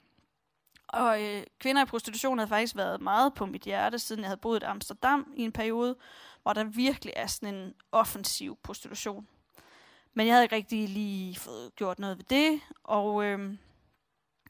Og 0.91 1.23
øh, 1.23 1.43
kvinder 1.59 1.81
i 1.81 1.85
prostitution 1.85 2.37
havde 2.37 2.49
faktisk 2.49 2.75
været 2.75 3.01
meget 3.01 3.33
på 3.33 3.45
mit 3.45 3.61
hjerte, 3.61 3.99
siden 3.99 4.21
jeg 4.21 4.27
havde 4.27 4.41
boet 4.41 4.63
i 4.63 4.65
Amsterdam 4.65 5.33
i 5.35 5.43
en 5.43 5.51
periode, 5.51 5.95
hvor 6.41 6.53
der 6.53 6.63
virkelig 6.63 7.13
er 7.15 7.27
sådan 7.27 7.55
en 7.55 7.73
offensiv 7.91 8.57
prostitution. 8.63 9.27
Men 10.13 10.27
jeg 10.27 10.35
havde 10.35 10.43
ikke 10.43 10.55
rigtig 10.55 10.89
lige 10.89 11.35
fået 11.35 11.75
gjort 11.75 11.99
noget 11.99 12.17
ved 12.17 12.25
det, 12.25 12.61
og 12.83 13.23
øh, 13.23 13.57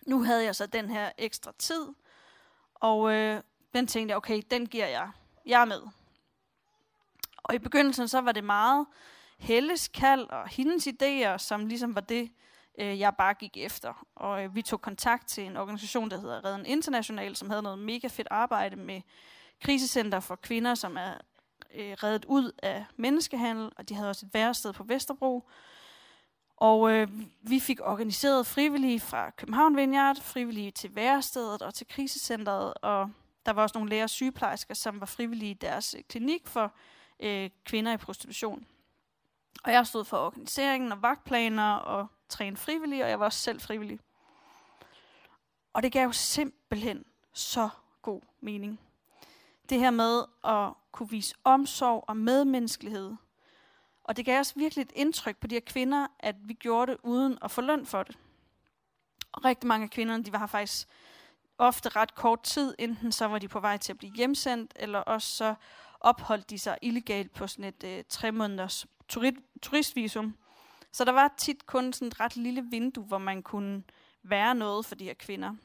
nu 0.07 0.23
havde 0.23 0.43
jeg 0.43 0.55
så 0.55 0.65
den 0.65 0.89
her 0.89 1.11
ekstra 1.17 1.51
tid, 1.59 1.87
og 2.75 3.13
øh, 3.13 3.41
den 3.73 3.87
tænkte 3.87 4.11
jeg, 4.11 4.17
okay, 4.17 4.41
den 4.51 4.65
giver 4.65 4.87
jeg. 4.87 5.11
Jeg 5.45 5.61
er 5.61 5.65
med. 5.65 5.81
Og 7.37 7.55
i 7.55 7.59
begyndelsen 7.59 8.07
så 8.07 8.21
var 8.21 8.31
det 8.31 8.43
meget 8.43 8.85
Helles 9.37 9.87
kald 9.87 10.29
og 10.29 10.47
hendes 10.47 10.87
idéer, 10.87 11.37
som 11.37 11.65
ligesom 11.65 11.95
var 11.95 12.01
det, 12.01 12.31
øh, 12.79 12.99
jeg 12.99 13.15
bare 13.15 13.33
gik 13.33 13.57
efter. 13.57 14.05
Og 14.15 14.43
øh, 14.43 14.55
vi 14.55 14.61
tog 14.61 14.81
kontakt 14.81 15.27
til 15.27 15.43
en 15.43 15.57
organisation, 15.57 16.11
der 16.11 16.17
hedder 16.17 16.45
Reden 16.45 16.65
International, 16.65 17.35
som 17.35 17.49
havde 17.49 17.61
noget 17.61 17.79
mega 17.79 18.07
fedt 18.07 18.27
arbejde 18.31 18.75
med 18.75 19.01
krisecenter 19.61 20.19
for 20.19 20.35
kvinder, 20.35 20.75
som 20.75 20.97
er 20.97 21.13
øh, 21.75 21.93
reddet 22.03 22.25
ud 22.25 22.51
af 22.63 22.85
menneskehandel, 22.95 23.71
og 23.77 23.89
de 23.89 23.95
havde 23.95 24.09
også 24.09 24.25
et 24.25 24.33
værested 24.33 24.73
på 24.73 24.83
Vesterbro. 24.83 25.49
Og 26.57 26.91
øh, 26.91 27.07
vi 27.41 27.59
fik 27.59 27.79
organiseret 27.83 28.47
frivillige 28.47 28.99
fra 28.99 29.29
København 29.29 29.77
Vineyard, 29.77 30.21
frivillige 30.21 30.71
til 30.71 30.95
værestedet 30.95 31.61
og 31.61 31.73
til 31.73 31.87
krisecentret, 31.87 32.73
og 32.73 33.09
der 33.45 33.53
var 33.53 33.61
også 33.61 33.77
nogle 33.77 33.89
læger 33.89 34.03
og 34.03 34.09
sygeplejersker, 34.09 34.73
som 34.73 34.99
var 34.99 35.05
frivillige 35.05 35.51
i 35.51 35.53
deres 35.53 35.95
øh, 35.97 36.03
klinik 36.09 36.47
for 36.47 36.73
øh, 37.19 37.49
kvinder 37.65 37.93
i 37.93 37.97
prostitution. 37.97 38.65
Og 39.63 39.71
jeg 39.71 39.87
stod 39.87 40.05
for 40.05 40.17
organiseringen 40.17 40.91
og 40.91 41.01
vagtplaner 41.01 41.73
og 41.73 42.07
træne 42.31 42.57
frivillig, 42.57 43.03
og 43.03 43.09
jeg 43.09 43.19
var 43.19 43.25
også 43.25 43.39
selv 43.39 43.61
frivillig. 43.61 43.99
Og 45.73 45.83
det 45.83 45.91
gav 45.91 46.03
jo 46.03 46.11
simpelthen 46.11 47.05
så 47.33 47.69
god 48.01 48.21
mening. 48.41 48.79
Det 49.69 49.79
her 49.79 49.91
med 49.91 50.23
at 50.43 50.73
kunne 50.91 51.09
vise 51.09 51.35
omsorg 51.43 52.03
og 52.07 52.17
medmenneskelighed. 52.17 53.15
Og 54.03 54.17
det 54.17 54.25
gav 54.25 54.39
os 54.39 54.57
virkelig 54.57 54.81
et 54.81 54.91
indtryk 54.95 55.37
på 55.37 55.47
de 55.47 55.55
her 55.55 55.61
kvinder, 55.65 56.07
at 56.19 56.35
vi 56.43 56.53
gjorde 56.53 56.91
det 56.91 56.99
uden 57.03 57.37
at 57.41 57.51
få 57.51 57.61
løn 57.61 57.85
for 57.85 58.03
det. 58.03 58.17
Og 59.31 59.45
rigtig 59.45 59.67
mange 59.67 59.83
af 59.83 59.89
kvinderne, 59.89 60.23
de 60.23 60.31
var 60.31 60.39
her 60.39 60.45
faktisk 60.45 60.87
ofte 61.57 61.89
ret 61.89 62.15
kort 62.15 62.43
tid, 62.43 62.75
enten 62.79 63.11
så 63.11 63.25
var 63.25 63.39
de 63.39 63.47
på 63.47 63.59
vej 63.59 63.77
til 63.77 63.93
at 63.93 63.97
blive 63.97 64.13
hjemsendt, 64.13 64.73
eller 64.75 64.99
også 64.99 65.35
så 65.35 65.55
opholdt 65.99 66.49
de 66.49 66.59
sig 66.59 66.77
illegalt 66.81 67.33
på 67.33 67.47
sådan 67.47 67.65
et 67.65 67.83
øh, 67.83 68.03
tre 68.09 68.31
måneders 68.31 68.85
turistvisum. 69.61 70.35
Så 70.91 71.05
der 71.05 71.11
var 71.11 71.33
tit 71.37 71.65
kun 71.65 71.93
sådan 71.93 72.07
et 72.07 72.19
ret 72.19 72.35
lille 72.35 72.65
vindue, 72.69 73.03
hvor 73.03 73.17
man 73.17 73.43
kunne 73.43 73.83
være 74.23 74.55
noget 74.55 74.85
for 74.85 74.95
de 74.95 75.03
her 75.03 75.13
kvinder. 75.13 75.55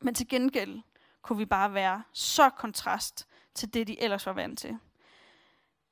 Men 0.00 0.14
til 0.14 0.28
gengæld 0.28 0.80
kunne 1.22 1.38
vi 1.38 1.44
bare 1.44 1.74
være 1.74 2.02
så 2.12 2.50
kontrast 2.50 3.28
til 3.54 3.74
det, 3.74 3.86
de 3.86 4.02
ellers 4.02 4.26
var 4.26 4.32
vant 4.32 4.58
til. 4.58 4.78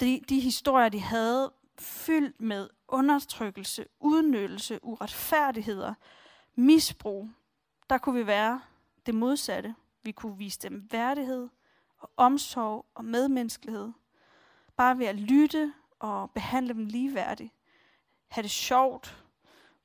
De, 0.00 0.21
de 0.28 0.40
historier, 0.40 0.88
de 0.88 1.00
havde, 1.00 1.52
fyldt 1.78 2.40
med 2.40 2.68
undertrykkelse, 2.88 3.87
udnyttelse, 4.00 4.78
uretfærdigheder, 4.83 5.95
misbrug, 6.54 7.28
der 7.90 7.99
kunne 7.99 8.21
vi 8.21 8.26
være 8.26 8.61
det 9.07 9.14
modsatte. 9.14 9.75
Vi 10.02 10.12
kunne 10.12 10.38
vise 10.38 10.59
dem 10.59 10.88
værdighed 10.90 11.49
og 11.99 12.11
omsorg 12.16 12.87
og 12.95 13.04
medmenneskelighed. 13.04 13.92
Bare 14.76 14.99
ved 14.99 15.07
at 15.07 15.16
lytte 15.16 15.75
og 15.99 16.30
behandle 16.30 16.75
dem 16.75 16.87
ligeværdigt 16.87 17.52
have 18.28 18.42
det 18.42 18.50
sjovt. 18.50 19.25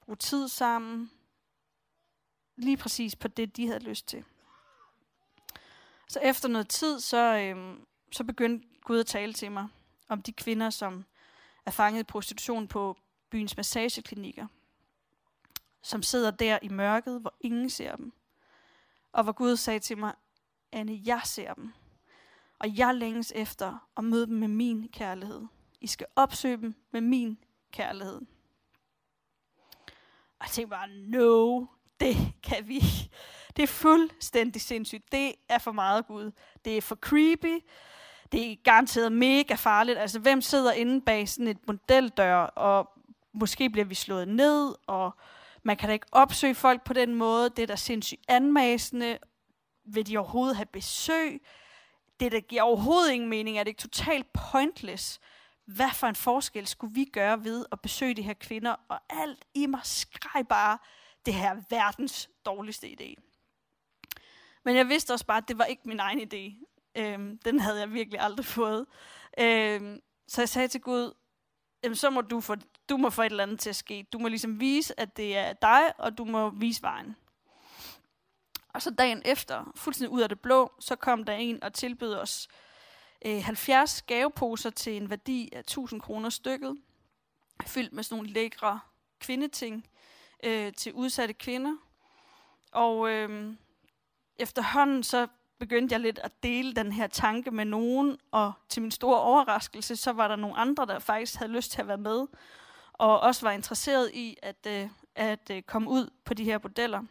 Bruge 0.05 0.15
tid 0.15 0.47
sammen. 0.47 1.11
Lige 2.55 2.77
præcis 2.77 3.15
på 3.15 3.27
det, 3.27 3.57
de 3.57 3.67
havde 3.67 3.83
lyst 3.83 4.07
til. 4.07 4.23
Så 6.07 6.19
efter 6.19 6.49
noget 6.49 6.69
tid, 6.69 6.99
så, 6.99 7.17
øhm, 7.17 7.85
så 8.11 8.23
begyndte 8.23 8.67
Gud 8.81 8.99
at 8.99 9.05
tale 9.05 9.33
til 9.33 9.51
mig 9.51 9.67
om 10.07 10.21
de 10.21 10.31
kvinder, 10.31 10.69
som 10.69 11.05
er 11.65 11.71
fanget 11.71 11.99
i 11.99 12.03
prostitution 12.03 12.67
på 12.67 12.97
byens 13.29 13.57
massageklinikker. 13.57 14.47
Som 15.81 16.03
sidder 16.03 16.31
der 16.31 16.59
i 16.61 16.67
mørket, 16.67 17.21
hvor 17.21 17.33
ingen 17.39 17.69
ser 17.69 17.95
dem. 17.95 18.13
Og 19.11 19.23
hvor 19.23 19.33
Gud 19.33 19.57
sagde 19.57 19.79
til 19.79 19.97
mig, 19.97 20.13
Anne, 20.71 21.01
jeg 21.05 21.21
ser 21.25 21.53
dem. 21.53 21.73
Og 22.59 22.77
jeg 22.77 22.95
længes 22.95 23.33
efter 23.35 23.89
at 23.97 24.03
møde 24.03 24.27
dem 24.27 24.35
med 24.35 24.47
min 24.47 24.89
kærlighed. 24.89 25.45
I 25.81 25.87
skal 25.87 26.07
opsøge 26.15 26.57
dem 26.57 26.75
med 26.91 27.01
min 27.01 27.37
kærlighed. 27.71 28.21
Og 30.43 30.47
jeg 30.47 30.51
tænkte 30.51 30.69
bare, 30.69 30.89
no, 30.89 31.65
det 31.99 32.15
kan 32.43 32.67
vi 32.67 32.79
Det 33.55 33.63
er 33.63 33.67
fuldstændig 33.67 34.61
sindssygt. 34.61 35.11
Det 35.11 35.33
er 35.49 35.57
for 35.57 35.71
meget 35.71 36.07
Gud. 36.07 36.31
Det 36.65 36.77
er 36.77 36.81
for 36.81 36.95
creepy. 36.95 37.63
Det 38.31 38.51
er 38.51 38.55
garanteret 38.63 39.11
mega 39.11 39.55
farligt. 39.55 39.97
Altså, 39.97 40.19
hvem 40.19 40.41
sidder 40.41 40.71
inde 40.71 41.01
bag 41.01 41.29
sådan 41.29 41.47
et 41.47 41.67
modeldør, 41.67 42.35
og 42.35 42.89
måske 43.33 43.69
bliver 43.69 43.85
vi 43.85 43.95
slået 43.95 44.27
ned, 44.27 44.75
og 44.87 45.11
man 45.63 45.77
kan 45.77 45.89
da 45.89 45.93
ikke 45.93 46.05
opsøge 46.11 46.55
folk 46.55 46.83
på 46.83 46.93
den 46.93 47.15
måde. 47.15 47.49
Det 47.49 47.63
er 47.63 47.67
da 47.67 47.75
sindssygt 47.75 48.21
anmasende. 48.27 49.17
Vil 49.85 50.07
de 50.07 50.17
overhovedet 50.17 50.55
have 50.55 50.65
besøg? 50.65 51.41
Det 52.19 52.31
der 52.31 52.39
giver 52.39 52.61
overhovedet 52.61 53.11
ingen 53.11 53.29
mening. 53.29 53.57
Er 53.57 53.63
det 53.63 53.69
ikke 53.69 53.81
totalt 53.81 54.27
pointless? 54.51 55.19
Hvad 55.65 55.89
for 55.93 56.07
en 56.07 56.15
forskel 56.15 56.67
skulle 56.67 56.93
vi 56.93 57.05
gøre 57.05 57.43
ved 57.43 57.65
at 57.71 57.81
besøge 57.81 58.13
de 58.13 58.21
her 58.21 58.33
kvinder? 58.33 58.75
Og 58.87 58.99
alt 59.09 59.45
i 59.53 59.65
mig 59.65 59.79
skreg 59.83 60.47
bare, 60.47 60.77
det 61.25 61.33
her 61.33 61.55
verdens 61.69 62.29
dårligste 62.45 62.87
idé. 62.87 63.15
Men 64.63 64.75
jeg 64.75 64.89
vidste 64.89 65.13
også 65.13 65.25
bare, 65.25 65.37
at 65.37 65.47
det 65.47 65.57
var 65.57 65.65
ikke 65.65 65.81
min 65.85 65.99
egen 65.99 66.19
idé. 66.19 66.65
Øhm, 66.95 67.37
den 67.37 67.59
havde 67.59 67.79
jeg 67.79 67.93
virkelig 67.93 68.19
aldrig 68.19 68.45
fået. 68.45 68.85
Øhm, 69.39 69.99
så 70.27 70.41
jeg 70.41 70.49
sagde 70.49 70.67
til 70.67 70.81
Gud, 70.81 71.13
jamen, 71.83 71.95
så 71.95 72.09
må 72.09 72.21
du, 72.21 72.41
få, 72.41 72.55
du 72.89 72.97
må 72.97 73.09
få 73.09 73.21
et 73.21 73.25
eller 73.25 73.43
andet 73.43 73.59
til 73.59 73.69
at 73.69 73.75
ske. 73.75 74.05
Du 74.13 74.19
må 74.19 74.27
ligesom 74.27 74.59
vise, 74.59 74.99
at 74.99 75.17
det 75.17 75.37
er 75.37 75.53
dig, 75.53 75.93
og 75.97 76.17
du 76.17 76.25
må 76.25 76.49
vise 76.49 76.81
vejen. 76.81 77.15
Og 78.69 78.81
så 78.81 78.91
dagen 78.91 79.21
efter, 79.25 79.71
fuldstændig 79.75 80.11
ud 80.11 80.21
af 80.21 80.29
det 80.29 80.39
blå, 80.39 80.71
så 80.79 80.95
kom 80.95 81.23
der 81.23 81.33
en 81.33 81.63
og 81.63 81.73
tilbød 81.73 82.13
os 82.13 82.47
øh, 82.51 82.72
Øh, 83.25 83.43
70 83.43 84.01
gaveposer 84.01 84.69
til 84.69 84.97
en 84.97 85.09
værdi 85.09 85.49
af 85.53 85.59
1000 85.59 86.01
kroner 86.01 86.29
stykket, 86.29 86.77
fyldt 87.65 87.93
med 87.93 88.03
sådan 88.03 88.17
nogle 88.17 88.33
lækre 88.33 88.79
kvindeting 89.19 89.87
øh, 90.43 90.73
til 90.73 90.93
udsatte 90.93 91.33
kvinder. 91.33 91.75
Og 92.71 93.09
øh, 93.09 93.53
efterhånden 94.37 95.03
så 95.03 95.27
begyndte 95.59 95.93
jeg 95.93 95.99
lidt 95.99 96.19
at 96.19 96.43
dele 96.43 96.73
den 96.73 96.91
her 96.91 97.07
tanke 97.07 97.51
med 97.51 97.65
nogen, 97.65 98.17
og 98.31 98.53
til 98.69 98.81
min 98.81 98.91
store 98.91 99.19
overraskelse, 99.19 99.95
så 99.95 100.11
var 100.11 100.27
der 100.27 100.35
nogle 100.35 100.57
andre, 100.57 100.85
der 100.85 100.99
faktisk 100.99 101.35
havde 101.35 101.51
lyst 101.51 101.71
til 101.71 101.81
at 101.81 101.87
være 101.87 101.97
med, 101.97 102.27
og 102.93 103.19
også 103.19 103.45
var 103.45 103.51
interesseret 103.51 104.11
i 104.13 104.37
at, 104.41 104.67
øh, 104.67 104.89
at 105.15 105.49
øh, 105.51 105.61
komme 105.61 105.89
ud 105.89 106.09
på 106.25 106.33
de 106.33 106.43
her 106.43 106.59
modeller. 106.63 107.03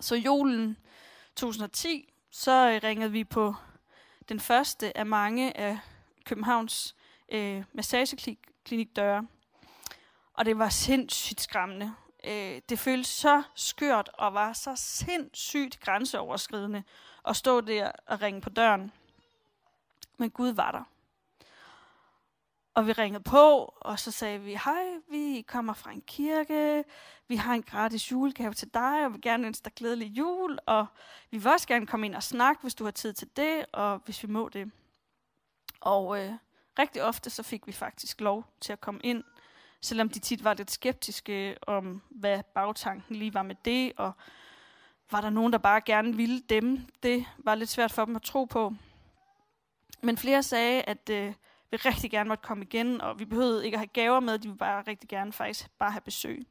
Så 0.00 0.14
julen 0.14 0.76
2010, 1.36 2.12
så 2.30 2.70
øh, 2.70 2.80
ringede 2.84 3.12
vi 3.12 3.24
på 3.24 3.54
den 4.28 4.40
første 4.40 4.98
af 4.98 5.06
mange 5.06 5.56
af 5.56 5.78
Københavns 6.24 6.96
øh, 7.32 7.64
massageklinikdøre, 7.72 9.26
og 10.34 10.44
det 10.44 10.58
var 10.58 10.68
sindssygt 10.68 11.40
skræmmende. 11.40 11.94
Øh, 12.24 12.60
det 12.68 12.78
føltes 12.78 13.06
så 13.06 13.42
skørt 13.54 14.10
og 14.14 14.34
var 14.34 14.52
så 14.52 14.72
sindssygt 14.76 15.80
grænseoverskridende 15.80 16.82
at 17.28 17.36
stå 17.36 17.60
der 17.60 17.92
og 18.06 18.22
ringe 18.22 18.40
på 18.40 18.50
døren. 18.50 18.92
Men 20.16 20.30
Gud 20.30 20.48
var 20.48 20.70
der. 20.70 20.84
Og 22.78 22.86
vi 22.86 22.92
ringede 22.92 23.22
på, 23.22 23.74
og 23.80 23.98
så 23.98 24.10
sagde 24.10 24.40
vi, 24.40 24.54
hej, 24.64 24.84
vi 25.10 25.44
kommer 25.46 25.72
fra 25.72 25.92
en 25.92 26.02
kirke, 26.06 26.84
vi 27.28 27.36
har 27.36 27.54
en 27.54 27.62
gratis 27.62 28.12
julegave 28.12 28.52
til 28.54 28.74
dig, 28.74 29.04
og 29.04 29.10
vi 29.10 29.12
vil 29.12 29.22
gerne 29.22 29.46
ønske 29.46 29.64
dig 29.64 29.72
glædelig 29.74 30.06
jul, 30.06 30.58
og 30.66 30.86
vi 31.30 31.38
vil 31.38 31.46
også 31.52 31.68
gerne 31.68 31.86
komme 31.86 32.06
ind 32.06 32.14
og 32.14 32.22
snakke, 32.22 32.62
hvis 32.62 32.74
du 32.74 32.84
har 32.84 32.90
tid 32.90 33.12
til 33.12 33.28
det, 33.36 33.66
og 33.72 34.00
hvis 34.04 34.22
vi 34.22 34.28
må 34.28 34.48
det. 34.48 34.70
Og 35.80 36.24
øh, 36.24 36.32
rigtig 36.78 37.02
ofte 37.02 37.30
så 37.30 37.42
fik 37.42 37.66
vi 37.66 37.72
faktisk 37.72 38.20
lov 38.20 38.44
til 38.60 38.72
at 38.72 38.80
komme 38.80 39.00
ind, 39.04 39.24
selvom 39.80 40.08
de 40.08 40.18
tit 40.18 40.44
var 40.44 40.54
lidt 40.54 40.70
skeptiske 40.70 41.56
om, 41.66 42.02
hvad 42.10 42.42
bagtanken 42.54 43.16
lige 43.16 43.34
var 43.34 43.42
med 43.42 43.56
det, 43.64 43.92
og 43.96 44.12
var 45.10 45.20
der 45.20 45.30
nogen, 45.30 45.52
der 45.52 45.58
bare 45.58 45.80
gerne 45.80 46.16
ville 46.16 46.40
dem. 46.40 46.86
Det 47.02 47.26
var 47.38 47.54
lidt 47.54 47.70
svært 47.70 47.92
for 47.92 48.04
dem 48.04 48.16
at 48.16 48.22
tro 48.22 48.44
på. 48.44 48.74
Men 50.02 50.18
flere 50.18 50.42
sagde, 50.42 50.82
at 50.82 51.10
øh, 51.10 51.34
vil 51.70 51.80
rigtig 51.80 52.10
gerne 52.10 52.28
måtte 52.28 52.42
komme 52.42 52.64
igen, 52.64 53.00
og 53.00 53.18
vi 53.18 53.24
behøvede 53.24 53.64
ikke 53.64 53.74
at 53.74 53.80
have 53.80 53.86
gaver 53.86 54.20
med, 54.20 54.38
de 54.38 54.48
ville 54.48 54.58
bare 54.58 54.82
rigtig 54.82 55.08
gerne 55.08 55.32
faktisk 55.32 55.70
bare 55.78 55.90
have 55.90 56.00
besøg. 56.00 56.46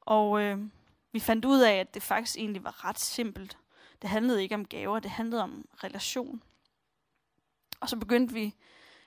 Og 0.00 0.40
øh, 0.42 0.58
vi 1.12 1.20
fandt 1.20 1.44
ud 1.44 1.60
af, 1.60 1.74
at 1.74 1.94
det 1.94 2.02
faktisk 2.02 2.36
egentlig 2.36 2.64
var 2.64 2.84
ret 2.84 2.98
simpelt. 2.98 3.58
Det 4.02 4.10
handlede 4.10 4.42
ikke 4.42 4.54
om 4.54 4.64
gaver, 4.64 5.00
det 5.00 5.10
handlede 5.10 5.42
om 5.42 5.68
relation. 5.84 6.42
Og 7.80 7.88
så 7.88 7.96
begyndte 7.96 8.34
vi 8.34 8.54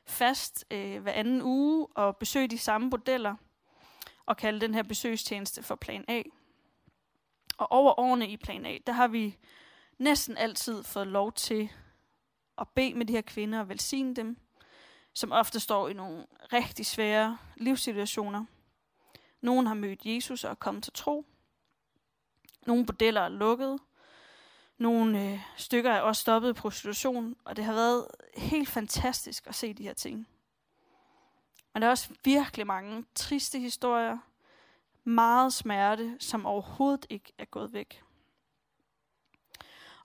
fast 0.05 0.65
øh, 0.71 1.01
hver 1.01 1.11
anden 1.11 1.41
uge 1.41 1.87
at 1.97 2.17
besøge 2.17 2.47
de 2.47 2.57
samme 2.57 2.89
modeller 2.89 3.35
og 4.25 4.37
kalde 4.37 4.61
den 4.61 4.73
her 4.73 4.83
besøgstjeneste 4.83 5.63
for 5.63 5.75
Plan 5.75 6.05
A. 6.07 6.23
Og 7.57 7.71
over 7.71 7.99
årene 7.99 8.29
i 8.29 8.37
Plan 8.37 8.65
A, 8.65 8.77
der 8.87 8.93
har 8.93 9.07
vi 9.07 9.37
næsten 9.97 10.37
altid 10.37 10.83
fået 10.83 11.07
lov 11.07 11.31
til 11.31 11.69
at 12.57 12.67
bede 12.75 12.93
med 12.93 13.05
de 13.05 13.13
her 13.13 13.21
kvinder 13.21 13.59
og 13.59 13.69
velsigne 13.69 14.15
dem, 14.15 14.37
som 15.13 15.31
ofte 15.31 15.59
står 15.59 15.89
i 15.89 15.93
nogle 15.93 16.25
rigtig 16.53 16.85
svære 16.85 17.37
livssituationer. 17.57 18.45
Nogen 19.41 19.67
har 19.67 19.73
mødt 19.73 20.05
Jesus 20.05 20.43
og 20.43 20.51
er 20.51 20.55
kommet 20.55 20.83
til 20.83 20.93
tro. 20.93 21.25
Nogle 22.65 22.85
bordeller 22.85 23.21
er 23.21 23.29
lukket. 23.29 23.79
Nogle 24.77 25.31
øh, 25.31 25.39
stykker 25.57 25.91
er 25.91 26.01
også 26.01 26.21
stoppet 26.21 26.49
i 26.49 26.53
prostitution, 26.53 27.35
og 27.45 27.55
det 27.55 27.65
har 27.65 27.73
været 27.73 28.07
helt 28.37 28.69
fantastisk 28.69 29.47
at 29.47 29.55
se 29.55 29.73
de 29.73 29.83
her 29.83 29.93
ting. 29.93 30.27
Men 31.73 31.81
der 31.81 31.87
er 31.87 31.91
også 31.91 32.09
virkelig 32.23 32.67
mange 32.67 33.05
triste 33.15 33.59
historier, 33.59 34.17
meget 35.03 35.53
smerte, 35.53 36.17
som 36.19 36.45
overhovedet 36.45 37.05
ikke 37.09 37.33
er 37.37 37.45
gået 37.45 37.73
væk. 37.73 38.03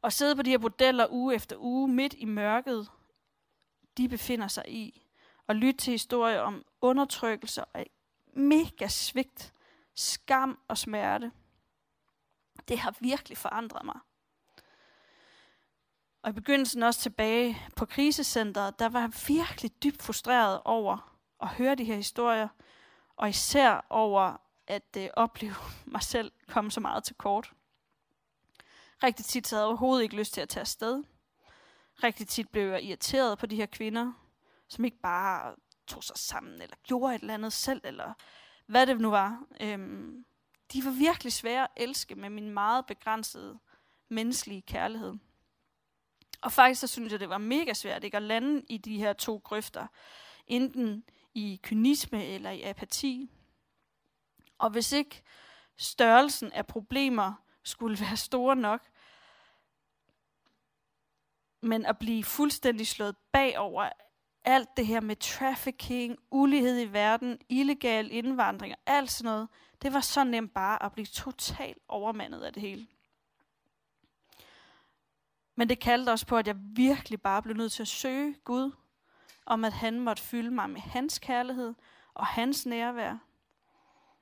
Og 0.01 0.13
sidde 0.13 0.37
på 0.37 0.43
de 0.43 0.51
her 0.51 0.59
bordeller 0.59 1.07
uge 1.11 1.35
efter 1.35 1.57
uge 1.59 1.89
midt 1.89 2.15
i 2.19 2.25
mørket, 2.25 2.91
de 3.97 4.09
befinder 4.09 4.49
sig 4.49 4.65
i, 4.69 5.07
og 5.47 5.57
lytte 5.57 5.79
til 5.79 5.91
historier 5.91 6.41
om 6.41 6.65
undertrykkelse 6.81 7.65
og 7.65 7.85
mega 8.33 8.89
svigt, 8.89 9.53
skam 9.95 10.59
og 10.69 10.79
smerte. 10.79 11.33
Det 12.69 12.79
har 12.79 12.95
virkelig 13.01 13.39
forandret 13.39 13.85
mig. 13.85 13.99
Og 16.23 16.31
i 16.31 16.33
begyndelsen 16.33 16.83
også 16.83 17.01
tilbage 17.01 17.63
på 17.77 17.87
krisecenteret, 17.87 18.79
der 18.79 18.89
var 18.89 19.01
jeg 19.01 19.13
virkelig 19.29 19.83
dybt 19.83 20.03
frustreret 20.03 20.61
over 20.65 21.19
at 21.41 21.49
høre 21.49 21.75
de 21.75 21.85
her 21.85 21.97
historier, 21.97 22.49
og 23.17 23.29
især 23.29 23.87
over 23.91 24.37
at 24.67 24.97
øh, 24.97 25.09
opleve 25.15 25.55
mig 25.95 26.03
selv 26.03 26.33
komme 26.49 26.71
så 26.71 26.81
meget 26.81 27.05
til 27.05 27.15
kort. 27.15 27.53
Rigtig 29.03 29.25
tit 29.25 29.51
havde 29.51 29.61
jeg 29.61 29.69
overhovedet 29.69 30.03
ikke 30.03 30.17
lyst 30.17 30.35
til 30.35 30.41
at 30.41 30.49
tage 30.49 30.61
afsted. 30.61 31.05
Rigtig 32.03 32.29
tit 32.29 32.49
blev 32.49 32.71
jeg 32.71 32.83
irriteret 32.83 33.39
på 33.39 33.47
de 33.47 33.57
her 33.57 33.67
kvinder, 33.67 34.13
som 34.69 34.85
ikke 34.85 35.01
bare 35.03 35.55
tog 35.87 36.05
sig 36.05 36.17
sammen, 36.19 36.63
eller 36.63 36.77
gjorde 36.83 37.15
et 37.15 37.21
eller 37.21 37.35
andet 37.35 37.53
selv, 37.53 37.81
eller 37.85 38.13
hvad 38.67 38.87
det 38.87 39.01
nu 39.01 39.11
var. 39.11 39.45
Øhm, 39.61 40.25
de 40.73 40.85
var 40.85 40.91
virkelig 40.91 41.33
svære 41.33 41.63
at 41.63 41.71
elske 41.77 42.15
med 42.15 42.31
min 42.31 42.51
meget 42.51 42.87
begrænsede 42.87 43.59
menneskelige 44.09 44.63
kærlighed. 44.63 45.15
Og 46.41 46.53
faktisk 46.53 46.81
så 46.81 46.87
synes 46.87 47.13
jeg, 47.13 47.21
det 47.21 47.29
var 47.29 47.39
mega 47.39 47.73
svært 47.73 48.05
ikke 48.05 48.17
at 48.17 48.23
lande 48.23 48.63
i 48.69 48.79
de 48.79 48.99
her 48.99 49.13
to 49.13 49.41
grøfter. 49.45 49.87
Enten 50.47 51.05
i 51.35 51.61
kynisme 51.63 52.27
eller 52.27 52.51
i 52.51 52.63
apati. 52.63 53.31
Og 54.59 54.71
hvis 54.71 54.93
ikke 54.93 55.23
størrelsen 55.77 56.53
af 56.53 56.67
problemer 56.67 57.33
skulle 57.63 58.01
være 58.07 58.17
store 58.17 58.57
nok, 58.57 58.83
men 61.65 61.87
at 61.87 61.99
blive 61.99 62.25
fuldstændig 62.25 62.87
slået 62.87 63.17
bagover 63.33 63.89
alt 64.45 64.77
det 64.77 64.87
her 64.87 65.01
med 65.01 65.17
trafficking, 65.17 66.19
ulighed 66.31 66.81
i 66.81 66.93
verden, 66.93 67.39
illegal 67.49 68.13
indvandring 68.13 68.73
og 68.73 68.79
alt 68.87 69.11
sådan 69.11 69.31
noget, 69.33 69.49
det 69.83 69.93
var 69.93 70.01
så 70.01 70.25
nemt 70.25 70.55
bare 70.55 70.83
at 70.83 70.93
blive 70.93 71.07
totalt 71.07 71.79
overmandet 71.89 72.41
af 72.41 72.53
det 72.53 72.63
hele. 72.63 72.87
Men 75.55 75.69
det 75.69 75.81
kaldte 75.81 76.11
også 76.11 76.27
på, 76.27 76.37
at 76.37 76.47
jeg 76.47 76.57
virkelig 76.59 77.23
bare 77.23 77.43
blev 77.43 77.57
nødt 77.57 77.73
til 77.73 77.83
at 77.83 77.89
søge 77.89 78.35
Gud, 78.45 78.73
om 79.47 79.65
at 79.65 79.73
han 79.73 80.01
måtte 80.01 80.23
fylde 80.23 80.51
mig 80.51 80.71
med 80.71 80.81
hans 80.81 81.19
kærlighed 81.19 81.75
og 82.15 82.27
hans 82.27 82.67
nærvær. 82.67 83.19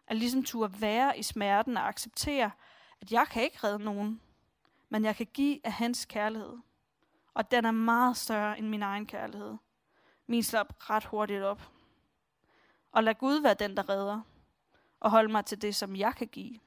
At 0.07 0.17
ligesom 0.17 0.45
turde 0.45 0.81
være 0.81 1.19
i 1.19 1.23
smerten 1.23 1.77
og 1.77 1.89
acceptere, 1.89 2.51
at 3.01 3.13
jeg 3.13 3.27
kan 3.31 3.43
ikke 3.43 3.59
redde 3.65 3.85
nogen, 3.85 4.21
men 4.89 5.05
jeg 5.05 5.17
kan 5.17 5.27
give 5.27 5.67
af 5.67 5.73
hans 5.73 6.05
kærlighed. 6.05 6.59
Og 7.35 7.51
den 7.51 7.65
er 7.65 7.71
meget 7.71 8.17
større 8.17 8.59
end 8.59 8.69
min 8.69 8.83
egen 8.83 9.07
kærlighed. 9.07 9.57
Min 10.27 10.43
slap 10.43 10.91
ret 10.91 11.05
hurtigt 11.05 11.43
op. 11.43 11.63
Og 12.93 13.05
lad 13.05 13.15
Gud 13.15 13.41
være 13.41 13.55
den, 13.55 13.77
der 13.77 13.89
redder, 13.89 14.21
og 15.01 15.11
hold 15.11 15.29
mig 15.29 15.45
til 15.45 15.63
det, 15.63 15.75
som 15.75 15.97
jeg 15.97 16.15
kan 16.15 16.29
give. 16.29 16.61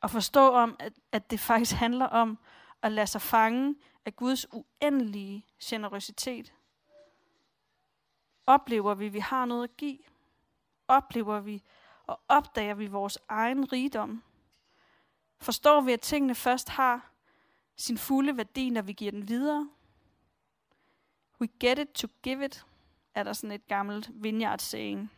Og 0.00 0.10
forstå 0.10 0.50
om, 0.50 0.76
at, 0.78 0.92
at 1.12 1.30
det 1.30 1.40
faktisk 1.40 1.72
handler 1.72 2.06
om 2.06 2.38
at 2.82 2.92
lade 2.92 3.06
sig 3.06 3.20
fange 3.20 3.76
af 4.04 4.16
Guds 4.16 4.46
uendelige 4.52 5.46
generøsitet. 5.62 6.52
Oplever 8.46 8.94
vi, 8.94 9.06
at 9.06 9.12
vi 9.12 9.18
har 9.18 9.44
noget 9.44 9.64
at 9.64 9.76
give? 9.76 9.98
Oplever 10.88 11.40
vi 11.40 11.62
og 12.06 12.20
opdager 12.28 12.74
vi 12.74 12.86
vores 12.86 13.18
egen 13.28 13.72
rigdom? 13.72 14.22
Forstår 15.40 15.80
vi, 15.80 15.92
at 15.92 16.00
tingene 16.00 16.34
først 16.34 16.68
har 16.68 17.10
sin 17.76 17.98
fulde 17.98 18.36
værdi, 18.36 18.70
når 18.70 18.82
vi 18.82 18.92
giver 18.92 19.10
den 19.10 19.28
videre? 19.28 19.70
We 21.40 21.48
get 21.60 21.78
it 21.78 21.88
to 21.88 22.08
give 22.22 22.44
it, 22.44 22.66
er 23.14 23.22
der 23.22 23.32
sådan 23.32 23.52
et 23.52 23.66
gammelt 23.66 24.10
vineyard 24.14 24.58
saying. 24.58 25.10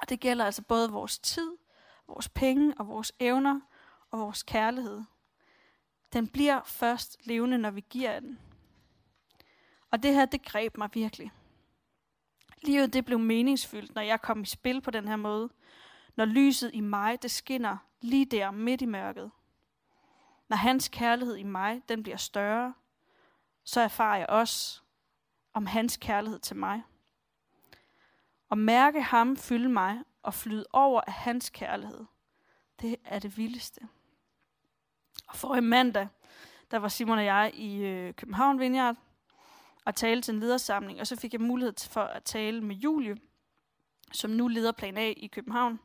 Og 0.00 0.08
det 0.08 0.20
gælder 0.20 0.44
altså 0.44 0.62
både 0.62 0.90
vores 0.90 1.18
tid, 1.18 1.56
vores 2.06 2.28
penge 2.28 2.74
og 2.78 2.88
vores 2.88 3.12
evner 3.20 3.60
og 4.10 4.18
vores 4.18 4.42
kærlighed. 4.42 5.02
Den 6.12 6.28
bliver 6.28 6.60
først 6.64 7.16
levende, 7.26 7.58
når 7.58 7.70
vi 7.70 7.84
giver 7.90 8.20
den. 8.20 8.38
Og 9.90 10.02
det 10.02 10.14
her, 10.14 10.24
det 10.24 10.44
greb 10.44 10.78
mig 10.78 10.88
virkelig. 10.92 11.32
Livet 12.62 12.92
det 12.92 13.04
blev 13.04 13.18
meningsfyldt, 13.18 13.94
når 13.94 14.02
jeg 14.02 14.22
kom 14.22 14.42
i 14.42 14.46
spil 14.46 14.80
på 14.80 14.90
den 14.90 15.08
her 15.08 15.16
måde. 15.16 15.48
Når 16.16 16.24
lyset 16.24 16.70
i 16.74 16.80
mig, 16.80 17.22
det 17.22 17.30
skinner 17.30 17.76
lige 18.00 18.24
der 18.24 18.50
midt 18.50 18.82
i 18.82 18.86
mørket. 18.86 19.30
Når 20.48 20.56
hans 20.56 20.88
kærlighed 20.88 21.36
i 21.36 21.42
mig, 21.42 21.82
den 21.88 22.02
bliver 22.02 22.16
større, 22.16 22.74
så 23.64 23.80
erfarer 23.80 24.16
jeg 24.16 24.26
også 24.28 24.80
om 25.52 25.66
hans 25.66 25.96
kærlighed 25.96 26.38
til 26.38 26.56
mig. 26.56 26.82
Og 28.48 28.58
mærke 28.58 29.02
ham 29.02 29.36
fylde 29.36 29.68
mig 29.68 30.02
og 30.22 30.34
flyde 30.34 30.66
over 30.72 31.00
af 31.06 31.12
hans 31.12 31.50
kærlighed, 31.50 32.04
det 32.80 32.96
er 33.04 33.18
det 33.18 33.36
vildeste. 33.36 33.80
Og 35.26 35.36
for 35.36 35.54
i 35.54 35.60
mandag, 35.60 36.08
der 36.70 36.76
var 36.76 36.88
Simon 36.88 37.18
og 37.18 37.24
jeg 37.24 37.50
i 37.54 37.84
øh, 37.84 38.14
København 38.14 38.60
Vineyard 38.60 38.96
og 39.84 39.94
talte 39.94 40.26
til 40.26 40.34
en 40.34 40.40
ledersamling, 40.40 41.00
og 41.00 41.06
så 41.06 41.16
fik 41.16 41.32
jeg 41.32 41.40
mulighed 41.40 41.90
for 41.90 42.00
at 42.02 42.24
tale 42.24 42.60
med 42.60 42.76
Julie, 42.76 43.16
som 44.12 44.30
nu 44.30 44.48
leder 44.48 44.72
plan 44.72 44.96
A 44.96 45.12
i 45.16 45.26
København. 45.26 45.80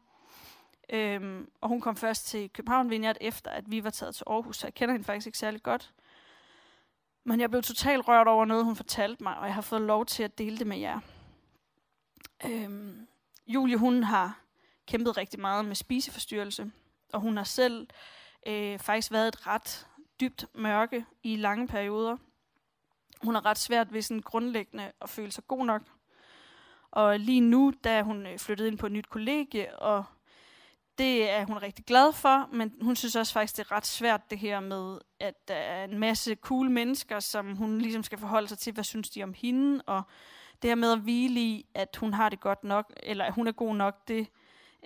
Øhm, 0.92 1.52
og 1.62 1.70
hun 1.70 1.82
kom 1.82 1.96
først 1.96 2.28
til 2.28 2.50
København 2.50 2.90
Vineyard 2.90 3.18
efter, 3.22 3.52
at 3.52 3.72
vi 3.72 3.84
var 3.84 3.90
taget 3.90 4.16
til 4.16 4.24
Aarhus, 4.28 4.58
så 4.58 4.68
jeg 4.68 4.74
kender 4.74 4.94
hende 4.94 5.06
faktisk 5.06 5.28
ikke 5.28 5.38
særlig 5.38 5.64
godt. 5.64 5.94
Men 7.24 7.40
jeg 7.40 7.50
blev 7.50 7.62
totalt 7.62 8.08
rørt 8.08 8.28
over 8.28 8.46
noget, 8.46 8.66
hun 8.66 8.76
fortalte 8.76 9.24
mig, 9.24 9.38
og 9.38 9.46
jeg 9.46 9.54
har 9.54 9.62
fået 9.62 9.82
lov 9.82 10.06
til 10.06 10.24
at 10.24 10.38
dele 10.38 10.58
det 10.58 10.68
med 10.68 10.78
jer. 10.78 11.00
Øhm, 12.46 13.08
Julie, 13.48 13.78
hun 13.78 14.04
har 14.04 14.40
kæmpet 14.88 15.18
rigtig 15.18 15.40
meget 15.40 15.66
med 15.66 15.76
spiseforstyrrelse, 15.76 16.72
og 17.14 17.22
hun 17.22 17.38
har 17.38 17.44
selv 17.44 17.88
øh, 18.48 18.80
faktisk 18.80 19.12
været 19.12 19.28
et 19.28 19.48
ret 19.48 19.88
dybt 20.20 20.46
mørke 20.56 21.06
i 21.24 21.36
lange 21.36 21.68
perioder. 21.68 22.18
Hun 23.22 23.34
har 23.34 23.46
ret 23.46 23.58
svært 23.58 23.94
ved 23.94 24.02
sådan 24.02 24.22
grundlæggende 24.22 24.92
at 25.02 25.10
føle 25.10 25.32
sig 25.32 25.48
god 25.48 25.66
nok. 25.66 25.82
Og 26.92 27.20
lige 27.20 27.42
nu, 27.42 27.74
da 27.84 28.02
hun 28.02 28.26
øh, 28.26 28.40
flyttede 28.40 28.68
ind 28.68 28.78
på 28.78 28.86
et 28.86 28.92
nyt 28.92 29.10
kollegie, 29.10 29.80
og 29.80 30.06
det 31.02 31.30
er 31.30 31.46
hun 31.46 31.58
rigtig 31.58 31.86
glad 31.86 32.14
for, 32.14 32.50
men 32.52 32.74
hun 32.82 32.96
synes 32.96 33.16
også 33.16 33.34
faktisk, 33.34 33.58
det 33.58 33.66
er 33.66 33.72
ret 33.72 33.86
svært 33.86 34.30
det 34.30 34.40
her 34.40 34.60
med, 34.60 35.00
at 35.20 35.48
der 35.48 35.56
er 35.56 35.84
en 35.84 36.00
masse 36.00 36.36
cool 36.36 36.70
mennesker, 36.70 37.20
som 37.20 37.56
hun 37.56 37.78
ligesom 37.78 38.04
skal 38.04 38.18
forholde 38.18 38.48
sig 38.48 38.58
til, 38.58 38.74
hvad 38.74 38.84
synes 38.84 39.10
de 39.10 39.24
om 39.24 39.34
hende, 39.34 39.82
og 39.86 40.04
det 40.62 40.70
her 40.70 40.76
med 40.76 40.92
at 40.92 41.00
hvile 41.00 41.40
i, 41.40 41.66
at 41.74 41.98
hun 42.00 42.14
har 42.14 42.30
det 42.30 42.40
godt 42.40 42.64
nok, 42.64 42.94
eller 43.04 43.26
at 43.26 43.34
hun 43.34 43.48
er 43.48 43.52
god 43.52 43.76
nok, 43.76 44.08
det, 44.08 44.28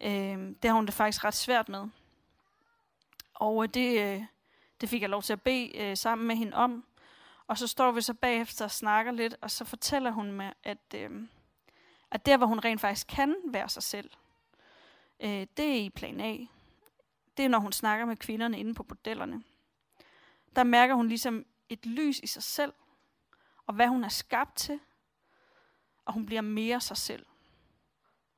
øh, 0.04 0.38
det 0.38 0.66
har 0.66 0.74
hun 0.74 0.86
det 0.86 0.94
faktisk 0.94 1.24
ret 1.26 1.34
svært 1.34 1.70
med. 1.70 1.88
Og 3.34 3.64
øh, 3.64 3.70
det, 3.74 4.02
øh, 4.02 4.24
det 4.82 4.90
fik 4.90 5.02
jeg 5.02 5.10
lov 5.10 5.22
til 5.22 5.34
at 5.34 5.42
bede 5.42 5.78
øh, 5.78 5.98
sammen 5.98 6.28
med 6.28 6.36
hende 6.36 6.58
om. 6.58 6.86
Og 7.48 7.58
så 7.58 7.68
står 7.68 7.92
vi 7.92 8.02
så 8.02 8.14
bagefter 8.14 8.66
og 8.66 8.72
snakker 8.72 9.12
lidt, 9.12 9.36
og 9.42 9.52
så 9.52 9.66
fortæller 9.66 10.12
hun 10.12 10.32
mig, 10.32 10.54
at, 10.64 10.96
øh, 10.96 11.10
at 12.12 12.26
der, 12.26 12.38
hvor 12.38 12.48
hun 12.48 12.60
rent 12.60 12.82
faktisk 12.82 13.08
kan 13.08 13.36
være 13.46 13.70
sig 13.70 13.84
selv, 13.84 14.10
øh, 15.20 15.48
det 15.58 15.66
er 15.66 15.82
i 15.82 15.90
plan 15.90 16.22
A. 16.22 16.38
Det 17.38 17.46
er, 17.46 17.50
når 17.50 17.60
hun 17.60 17.72
snakker 17.72 18.06
med 18.06 18.16
kvinderne 18.16 18.60
inde 18.60 18.74
på 18.74 18.84
bordellerne. 18.84 19.44
Der 20.56 20.64
mærker 20.64 20.96
hun 20.96 21.08
ligesom 21.08 21.46
et 21.70 21.86
lys 21.86 22.20
i 22.20 22.28
sig 22.28 22.44
selv, 22.44 22.74
og 23.68 23.74
hvad 23.74 23.88
hun 23.88 24.04
er 24.04 24.10
skabt 24.10 24.58
til, 24.58 24.80
og 26.06 26.14
hun 26.14 26.26
bliver 26.26 26.42
mere 26.42 26.82
sig 26.82 26.98
selv. 26.98 27.26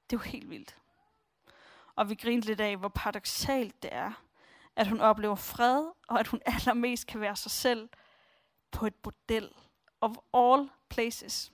Det 0.09 0.15
er 0.15 0.19
jo 0.19 0.31
helt 0.31 0.49
vildt. 0.49 0.77
Og 1.95 2.09
vi 2.09 2.15
grinte 2.15 2.47
lidt 2.47 2.61
af, 2.61 2.77
hvor 2.77 2.89
paradoxalt 2.89 3.83
det 3.83 3.93
er, 3.93 4.23
at 4.75 4.87
hun 4.87 5.01
oplever 5.01 5.35
fred, 5.35 5.85
og 6.07 6.19
at 6.19 6.27
hun 6.27 6.41
allermest 6.55 7.07
kan 7.07 7.21
være 7.21 7.35
sig 7.35 7.51
selv 7.51 7.89
på 8.71 8.85
et 8.85 8.95
bordel 8.95 9.49
of 10.01 10.15
all 10.33 10.69
places. 10.89 11.51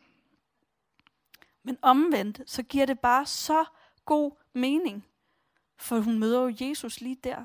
Men 1.63 1.77
omvendt, 1.81 2.41
så 2.45 2.63
giver 2.63 2.85
det 2.85 2.99
bare 2.99 3.25
så 3.25 3.65
god 4.05 4.31
mening, 4.53 5.05
for 5.83 5.99
hun 5.99 6.19
møder 6.19 6.41
jo 6.41 6.55
Jesus 6.61 7.01
lige 7.01 7.17
der. 7.23 7.43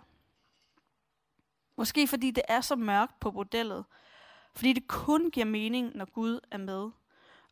Måske 1.77 2.09
fordi 2.09 2.31
det 2.31 2.43
er 2.49 2.61
så 2.61 2.77
mørkt 2.77 3.21
på 3.21 3.31
bordellet, 3.31 3.85
fordi 4.55 4.73
det 4.73 4.89
kun 4.89 5.31
giver 5.31 5.47
mening, 5.47 5.97
når 5.97 6.05
Gud 6.05 6.41
er 6.51 6.59
med, 6.59 6.91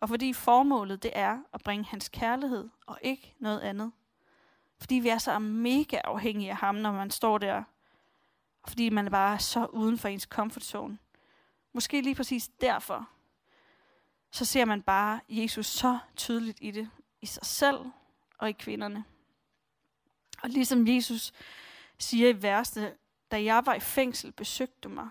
og 0.01 0.09
fordi 0.09 0.33
formålet 0.33 1.03
det 1.03 1.11
er 1.15 1.39
at 1.53 1.63
bringe 1.63 1.85
hans 1.85 2.09
kærlighed 2.09 2.69
og 2.87 2.99
ikke 3.03 3.35
noget 3.39 3.61
andet. 3.61 3.93
Fordi 4.79 4.95
vi 4.95 5.09
er 5.09 5.19
så 5.19 5.39
mega 5.39 5.97
afhængige 6.05 6.51
af 6.51 6.57
ham, 6.57 6.75
når 6.75 6.93
man 6.93 7.11
står 7.11 7.39
der, 7.39 7.63
og 8.63 8.69
fordi 8.69 8.89
man 8.89 9.11
bare 9.11 9.35
er 9.35 9.39
så 9.39 9.67
uden 9.67 9.99
for 9.99 10.09
ens 10.09 10.23
comfort 10.23 10.65
zone. 10.65 10.99
Måske 11.73 12.01
lige 12.01 12.15
præcis 12.15 12.49
derfor, 12.49 13.09
så 14.31 14.45
ser 14.45 14.65
man 14.65 14.83
bare 14.83 15.21
Jesus 15.29 15.67
så 15.67 15.99
tydeligt 16.17 16.59
i 16.61 16.71
det, 16.71 16.91
i 17.21 17.27
sig 17.27 17.47
selv 17.47 17.79
og 18.39 18.49
i 18.49 18.53
kvinderne. 18.53 19.05
Og 20.43 20.51
ligesom 20.51 20.89
Jesus 20.89 21.33
siger 21.99 22.29
i 22.29 22.43
værste, 22.43 22.95
da 23.31 23.45
jeg 23.45 23.67
var 23.67 23.75
i 23.75 23.81
fængsel, 23.81 24.33
besøgte 24.33 24.77
du 24.83 24.89
mig. 24.89 25.09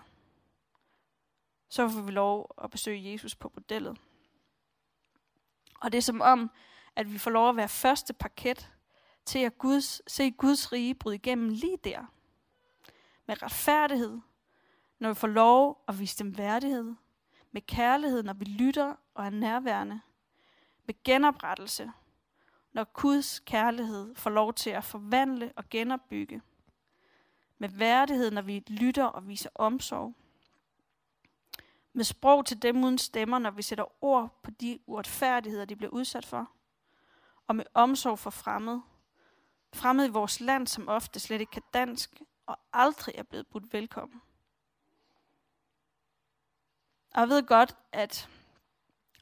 Så 1.68 1.88
får 1.88 2.00
vi 2.00 2.10
lov 2.10 2.54
at 2.64 2.70
besøge 2.70 3.12
Jesus 3.12 3.34
på 3.34 3.48
bordellet. 3.48 3.98
Og 5.80 5.92
det 5.92 5.98
er 5.98 6.02
som 6.02 6.20
om, 6.20 6.50
at 6.96 7.12
vi 7.12 7.18
får 7.18 7.30
lov 7.30 7.48
at 7.48 7.56
være 7.56 7.68
første 7.68 8.12
parket 8.12 8.72
til 9.24 9.38
at 9.38 9.58
Guds, 9.58 10.12
se 10.12 10.30
Guds 10.30 10.72
rige 10.72 10.94
bryde 10.94 11.14
igennem 11.14 11.48
lige 11.48 11.78
der. 11.84 12.12
Med 13.26 13.42
retfærdighed, 13.42 14.18
når 14.98 15.08
vi 15.08 15.14
får 15.14 15.28
lov 15.28 15.84
at 15.88 15.98
vise 15.98 16.18
dem 16.18 16.38
værdighed. 16.38 16.94
Med 17.52 17.62
kærlighed, 17.62 18.22
når 18.22 18.32
vi 18.32 18.44
lytter 18.44 18.94
og 19.14 19.26
er 19.26 19.30
nærværende. 19.30 20.00
Med 20.86 20.94
genoprettelse, 21.04 21.92
når 22.76 22.84
Guds 22.84 23.40
kærlighed 23.40 24.14
får 24.14 24.30
lov 24.30 24.54
til 24.54 24.70
at 24.70 24.84
forvandle 24.84 25.52
og 25.56 25.64
genopbygge. 25.70 26.42
Med 27.58 27.68
værdighed, 27.68 28.30
når 28.30 28.42
vi 28.42 28.64
lytter 28.68 29.04
og 29.04 29.28
viser 29.28 29.50
omsorg. 29.54 30.14
Med 31.92 32.04
sprog 32.04 32.46
til 32.46 32.62
dem 32.62 32.84
uden 32.84 32.98
stemmer, 32.98 33.38
når 33.38 33.50
vi 33.50 33.62
sætter 33.62 34.04
ord 34.04 34.40
på 34.42 34.50
de 34.50 34.78
uretfærdigheder, 34.86 35.64
de 35.64 35.76
bliver 35.76 35.90
udsat 35.90 36.26
for. 36.26 36.50
Og 37.46 37.56
med 37.56 37.64
omsorg 37.74 38.18
for 38.18 38.30
fremmede. 38.30 38.82
Fremmede 39.74 40.08
i 40.08 40.10
vores 40.10 40.40
land, 40.40 40.66
som 40.66 40.88
ofte 40.88 41.20
slet 41.20 41.40
ikke 41.40 41.52
kan 41.52 41.62
dansk 41.74 42.22
og 42.46 42.58
aldrig 42.72 43.14
er 43.14 43.22
blevet 43.22 43.46
budt 43.46 43.72
velkommen. 43.72 44.22
Og 47.14 47.20
jeg 47.20 47.28
ved 47.28 47.46
godt, 47.46 47.76
at 47.92 48.28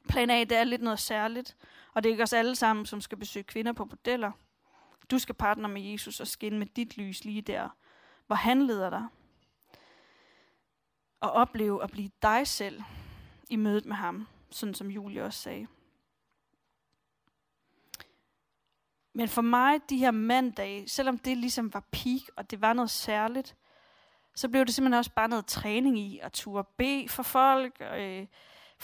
plan 0.09 0.29
A 0.29 0.39
det 0.39 0.51
er 0.51 0.63
lidt 0.63 0.81
noget 0.81 0.99
særligt, 0.99 1.57
og 1.93 2.03
det 2.03 2.09
er 2.09 2.13
ikke 2.13 2.23
os 2.23 2.33
alle 2.33 2.55
sammen, 2.55 2.85
som 2.85 3.01
skal 3.01 3.17
besøge 3.17 3.43
kvinder 3.43 3.73
på 3.73 3.85
bordeller. 3.85 4.31
Du 5.11 5.19
skal 5.19 5.35
partner 5.35 5.67
med 5.67 5.81
Jesus 5.81 6.19
og 6.19 6.27
skinne 6.27 6.59
med 6.59 6.67
dit 6.67 6.97
lys 6.97 7.25
lige 7.25 7.41
der, 7.41 7.69
hvor 8.27 8.35
han 8.35 8.61
leder 8.61 8.89
dig. 8.89 9.07
Og 11.21 11.31
opleve 11.31 11.83
at 11.83 11.91
blive 11.91 12.09
dig 12.21 12.47
selv 12.47 12.81
i 13.49 13.55
mødet 13.55 13.85
med 13.85 13.95
ham, 13.95 14.27
sådan 14.49 14.73
som 14.73 14.87
Julie 14.87 15.23
også 15.23 15.39
sagde. 15.39 15.67
Men 19.13 19.27
for 19.27 19.41
mig, 19.41 19.79
de 19.89 19.97
her 19.97 20.11
mandage, 20.11 20.89
selvom 20.89 21.17
det 21.17 21.37
ligesom 21.37 21.73
var 21.73 21.83
peak, 21.91 22.21
og 22.35 22.51
det 22.51 22.61
var 22.61 22.73
noget 22.73 22.89
særligt, 22.89 23.55
så 24.35 24.49
blev 24.49 24.65
det 24.65 24.75
simpelthen 24.75 24.97
også 24.97 25.11
bare 25.11 25.27
noget 25.27 25.45
træning 25.45 25.99
i 25.99 26.19
at 26.19 26.31
turde 26.31 26.67
bede 26.77 27.09
for 27.09 27.23
folk, 27.23 27.81
øh, 27.95 28.27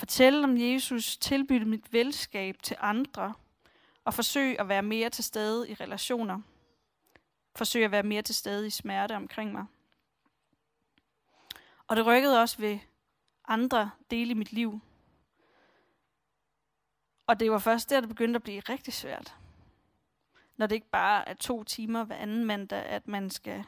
fortælle 0.02 0.44
om 0.44 0.58
Jesus, 0.58 1.18
tilbyde 1.18 1.66
mit 1.66 1.94
velskab 1.94 2.62
til 2.64 2.78
andre, 2.80 3.34
og 4.06 4.14
forsøge 4.14 4.60
at 4.60 4.68
være 4.68 4.82
mere 4.82 5.10
til 5.10 5.24
stede 5.24 5.70
i 5.70 5.74
relationer. 5.74 6.42
Forsøge 7.56 7.86
at 7.86 7.92
være 7.92 8.04
mere 8.04 8.22
til 8.22 8.36
stede 8.36 8.68
i 8.68 8.70
smerte 8.70 9.16
omkring 9.16 9.52
mig. 9.52 9.66
Og 11.88 11.96
det 11.96 12.06
rykkede 12.06 12.42
også 12.42 12.58
ved 12.58 12.80
andre 13.48 13.92
dele 14.12 14.32
i 14.32 14.34
mit 14.34 14.54
liv. 14.54 14.80
Og 17.28 17.40
det 17.40 17.52
var 17.52 17.60
først 17.60 17.90
der, 17.90 18.00
det 18.00 18.10
begyndte 18.10 18.38
at 18.38 18.44
blive 18.44 18.60
rigtig 18.60 18.94
svært. 18.94 19.36
Når 20.58 20.68
det 20.68 20.76
ikke 20.76 20.90
bare 20.92 21.30
er 21.30 21.34
to 21.34 21.64
timer 21.64 22.04
hver 22.04 22.16
anden 22.16 22.46
mandag, 22.46 22.86
at 22.86 23.08
man 23.08 23.30
skal 23.30 23.64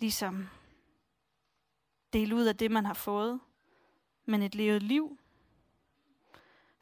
ligesom 0.00 0.48
dele 2.12 2.34
ud 2.34 2.44
af 2.44 2.56
det, 2.56 2.70
man 2.70 2.84
har 2.84 2.94
fået, 2.94 3.40
men 4.24 4.42
et 4.42 4.54
levet 4.54 4.82
liv. 4.82 5.18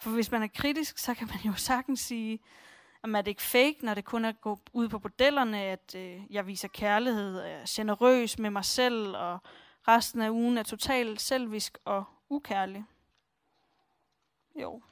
For 0.03 0.11
hvis 0.11 0.31
man 0.31 0.43
er 0.43 0.49
kritisk, 0.55 0.99
så 0.99 1.15
kan 1.15 1.29
man 1.29 1.39
jo 1.45 1.55
sagtens 1.71 2.01
sige, 2.01 2.41
at 3.03 3.11
det 3.11 3.27
ikke 3.27 3.43
fake, 3.43 3.77
når 3.83 3.95
det 3.95 4.05
kun 4.05 4.25
er 4.25 4.29
at 4.29 4.41
gå 4.41 4.59
ud 4.73 4.89
på 4.89 4.99
bordellerne, 4.99 5.63
at 5.63 5.95
øh, 5.97 6.21
jeg 6.31 6.47
viser 6.47 6.69
kærlighed, 6.69 7.39
er 7.39 7.65
generøs 7.69 8.39
med 8.39 8.51
mig 8.51 8.65
selv, 8.65 9.17
og 9.17 9.39
resten 9.89 10.23
af 10.23 10.31
ugen 10.31 10.59
er 10.59 10.63
totalt 10.63 11.21
selvisk 11.21 11.79
og 11.85 12.05
ukærlig. 12.29 12.85
Jo. 14.57 14.83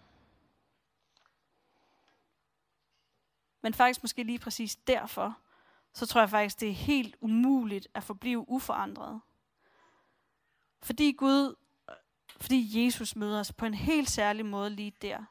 Men 3.63 3.75
faktisk 3.75 4.03
måske 4.03 4.23
lige 4.23 4.39
præcis 4.39 4.77
derfor, 4.77 5.39
så 5.93 6.07
tror 6.07 6.21
jeg 6.21 6.31
faktisk, 6.31 6.61
det 6.61 6.69
er 6.69 6.75
helt 6.75 7.17
umuligt 7.21 7.89
at 7.95 8.03
forblive 8.03 8.49
uforandret. 8.49 9.21
Fordi 10.83 11.13
Gud, 11.13 11.55
fordi 12.41 12.85
Jesus 12.85 13.17
møder 13.17 13.41
os 13.41 13.53
på 13.53 13.67
en 13.67 13.75
helt 13.75 14.11
særlig 14.11 14.47
måde 14.47 14.71
lige 14.71 14.93
der, 15.03 15.25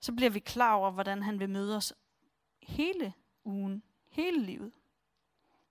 så 0.00 0.12
bliver 0.12 0.30
vi 0.30 0.38
klar 0.38 0.74
over, 0.74 0.90
hvordan 0.90 1.22
han 1.22 1.40
vil 1.40 1.50
møde 1.50 1.76
os 1.76 1.92
hele 2.62 3.14
ugen, 3.44 3.82
hele 4.08 4.40
livet. 4.40 4.72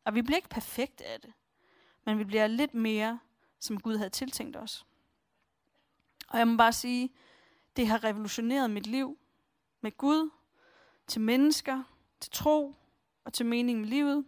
Og 0.03 0.15
vi 0.15 0.21
bliver 0.21 0.37
ikke 0.37 0.49
perfekt 0.49 1.01
af 1.01 1.21
det, 1.21 1.33
men 2.05 2.19
vi 2.19 2.23
bliver 2.23 2.47
lidt 2.47 2.73
mere, 2.73 3.19
som 3.59 3.79
Gud 3.79 3.97
havde 3.97 4.09
tiltænkt 4.09 4.57
os. 4.57 4.85
Og 6.27 6.39
jeg 6.39 6.47
må 6.47 6.57
bare 6.57 6.73
sige, 6.73 7.09
det 7.75 7.87
har 7.87 8.03
revolutioneret 8.03 8.69
mit 8.69 8.87
liv 8.87 9.17
med 9.81 9.97
Gud, 9.97 10.29
til 11.07 11.21
mennesker, 11.21 11.83
til 12.19 12.31
tro 12.31 12.75
og 13.23 13.33
til 13.33 13.45
mening 13.45 13.79
med 13.79 13.87
livet. 13.87 14.25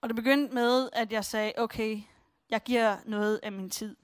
Og 0.00 0.08
det 0.08 0.16
begyndte 0.16 0.54
med, 0.54 0.90
at 0.92 1.12
jeg 1.12 1.24
sagde, 1.24 1.52
okay, 1.56 2.02
jeg 2.50 2.62
giver 2.62 2.96
noget 3.04 3.40
af 3.42 3.52
min 3.52 3.70
tid. 3.70 3.96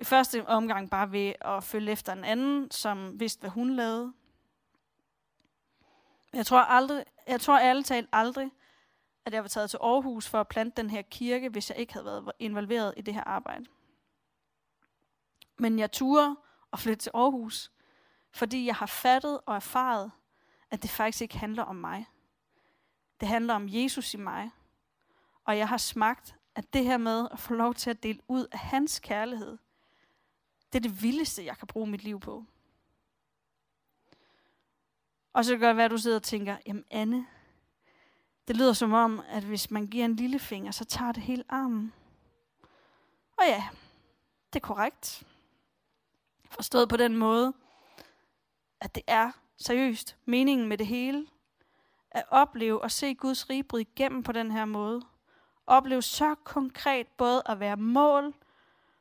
I 0.00 0.04
første 0.04 0.46
omgang 0.46 0.90
bare 0.90 1.12
ved 1.12 1.32
at 1.40 1.64
følge 1.64 1.92
efter 1.92 2.12
en 2.12 2.24
anden, 2.24 2.70
som 2.70 3.20
vidste, 3.20 3.40
hvad 3.40 3.50
hun 3.50 3.70
lavede. 3.70 4.12
Jeg 6.32 6.46
tror, 6.46 6.58
aldrig, 6.58 7.04
jeg 7.26 7.40
tror 7.40 7.58
ærligt 7.58 7.86
talt 7.86 8.08
aldrig, 8.12 8.50
at 9.24 9.34
jeg 9.34 9.42
var 9.42 9.48
taget 9.48 9.70
til 9.70 9.78
Aarhus 9.82 10.28
for 10.28 10.40
at 10.40 10.48
plante 10.48 10.82
den 10.82 10.90
her 10.90 11.02
kirke, 11.02 11.48
hvis 11.48 11.70
jeg 11.70 11.78
ikke 11.78 11.92
havde 11.92 12.04
været 12.04 12.32
involveret 12.38 12.94
i 12.96 13.00
det 13.00 13.14
her 13.14 13.24
arbejde. 13.24 13.64
Men 15.58 15.78
jeg 15.78 15.92
turer 15.92 16.34
at 16.72 16.78
flytte 16.78 17.02
til 17.02 17.10
Aarhus, 17.14 17.72
fordi 18.30 18.66
jeg 18.66 18.74
har 18.74 18.86
fattet 18.86 19.40
og 19.46 19.56
erfaret, 19.56 20.12
at 20.70 20.82
det 20.82 20.90
faktisk 20.90 21.22
ikke 21.22 21.38
handler 21.38 21.62
om 21.62 21.76
mig. 21.76 22.06
Det 23.20 23.28
handler 23.28 23.54
om 23.54 23.66
Jesus 23.68 24.14
i 24.14 24.16
mig. 24.16 24.50
Og 25.44 25.58
jeg 25.58 25.68
har 25.68 25.76
smagt, 25.76 26.36
at 26.54 26.72
det 26.72 26.84
her 26.84 26.96
med 26.96 27.28
at 27.32 27.38
få 27.38 27.54
lov 27.54 27.74
til 27.74 27.90
at 27.90 28.02
dele 28.02 28.20
ud 28.28 28.46
af 28.52 28.58
hans 28.58 28.98
kærlighed, 28.98 29.58
det 30.72 30.78
er 30.78 30.88
det 30.88 31.02
vildeste, 31.02 31.44
jeg 31.44 31.58
kan 31.58 31.66
bruge 31.66 31.86
mit 31.86 32.02
liv 32.04 32.20
på. 32.20 32.44
Og 35.32 35.44
så 35.44 35.50
kan 35.50 35.60
det 35.60 35.66
godt 35.66 35.76
være, 35.76 35.84
at 35.84 35.90
du 35.90 35.98
sidder 35.98 36.16
og 36.16 36.22
tænker, 36.22 36.56
jamen 36.66 36.84
Anne, 36.90 37.26
det 38.48 38.56
lyder 38.56 38.72
som 38.72 38.92
om, 38.92 39.22
at 39.28 39.42
hvis 39.42 39.70
man 39.70 39.86
giver 39.86 40.04
en 40.04 40.16
lille 40.16 40.38
finger, 40.38 40.70
så 40.70 40.84
tager 40.84 41.12
det 41.12 41.22
hele 41.22 41.44
armen. 41.48 41.92
Og 43.36 43.44
ja, 43.46 43.64
det 44.52 44.60
er 44.60 44.66
korrekt. 44.66 45.26
Forstået 46.50 46.88
på 46.88 46.96
den 46.96 47.16
måde, 47.16 47.52
at 48.80 48.94
det 48.94 49.02
er 49.06 49.32
seriøst 49.56 50.16
meningen 50.24 50.68
med 50.68 50.78
det 50.78 50.86
hele. 50.86 51.26
At 52.10 52.24
opleve 52.28 52.82
og 52.82 52.90
se 52.90 53.14
Guds 53.14 53.50
rige 53.50 53.62
bryde 53.62 53.82
igennem 53.82 54.22
på 54.22 54.32
den 54.32 54.50
her 54.50 54.64
måde. 54.64 55.02
Opleve 55.66 56.02
så 56.02 56.34
konkret 56.34 57.06
både 57.06 57.42
at 57.46 57.60
være 57.60 57.76
mål 57.76 58.34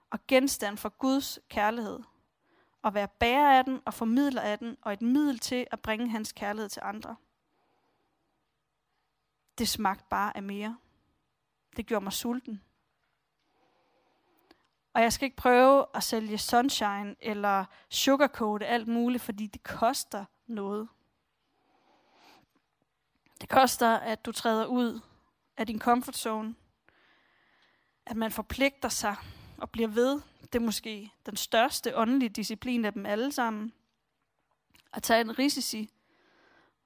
og 0.09 0.19
genstand 0.27 0.77
for 0.77 0.89
Guds 0.89 1.39
kærlighed. 1.49 1.99
Og 2.81 2.93
være 2.93 3.07
bærer 3.07 3.57
af 3.57 3.65
den 3.65 3.81
og 3.85 3.93
formidler 3.93 4.41
af 4.41 4.59
den, 4.59 4.77
og 4.81 4.93
et 4.93 5.01
middel 5.01 5.39
til 5.39 5.67
at 5.71 5.79
bringe 5.79 6.09
hans 6.09 6.31
kærlighed 6.31 6.69
til 6.69 6.81
andre. 6.85 7.15
Det 9.57 9.67
smagte 9.67 10.05
bare 10.09 10.37
af 10.37 10.43
mere. 10.43 10.77
Det 11.77 11.85
gjorde 11.85 12.03
mig 12.03 12.13
sulten. 12.13 12.61
Og 14.93 15.01
jeg 15.01 15.13
skal 15.13 15.25
ikke 15.25 15.37
prøve 15.37 15.85
at 15.93 16.03
sælge 16.03 16.37
sunshine 16.37 17.15
eller 17.19 17.65
sugarcoat 17.89 18.63
alt 18.63 18.87
muligt, 18.87 19.23
fordi 19.23 19.47
det 19.47 19.63
koster 19.63 20.25
noget. 20.47 20.87
Det 23.41 23.49
koster, 23.49 23.89
at 23.89 24.25
du 24.25 24.31
træder 24.31 24.65
ud 24.65 24.99
af 25.57 25.67
din 25.67 25.79
comfort 25.79 26.17
zone. 26.17 26.55
At 28.05 28.17
man 28.17 28.31
forpligter 28.31 28.89
sig 28.89 29.15
og 29.57 29.69
bliver 29.69 29.87
ved. 29.87 30.21
Det 30.41 30.55
er 30.55 30.59
måske 30.59 31.11
den 31.25 31.35
største 31.35 31.97
åndelige 31.97 32.29
disciplin 32.29 32.85
af 32.85 32.93
dem 32.93 33.05
alle 33.05 33.31
sammen. 33.31 33.73
At 34.93 35.03
tage 35.03 35.21
en 35.21 35.39
risici. 35.39 35.89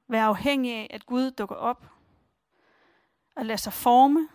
Være 0.07 0.23
afhængig 0.23 0.73
af, 0.75 0.87
at 0.89 1.05
Gud 1.05 1.31
dukker 1.31 1.55
op. 1.55 1.85
At 3.35 3.45
lade 3.45 3.57
sig 3.57 3.73
forme. 3.73 4.29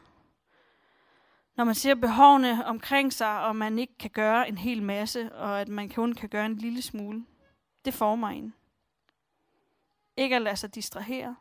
Når 1.57 1.65
man 1.65 1.75
ser 1.75 1.95
behovene 1.95 2.67
omkring 2.67 3.13
sig, 3.13 3.41
og 3.41 3.57
man 3.57 3.79
ikke 3.79 3.99
kan 3.99 4.11
gøre 4.11 4.49
en 4.49 4.59
hel 4.59 4.83
masse, 4.83 5.33
og 5.33 5.61
at 5.61 5.69
man 5.69 5.89
kun 5.89 6.13
kan 6.15 6.29
gøre 6.29 6.47
en 6.47 6.57
lille 6.57 6.83
smule. 6.83 7.27
Det 7.85 7.95
former 7.95 8.29
en. 8.29 8.55
Ikke 10.17 10.37
at 10.37 10.43
lade 10.43 10.57
sig 10.57 10.75
distrahere 10.75 11.37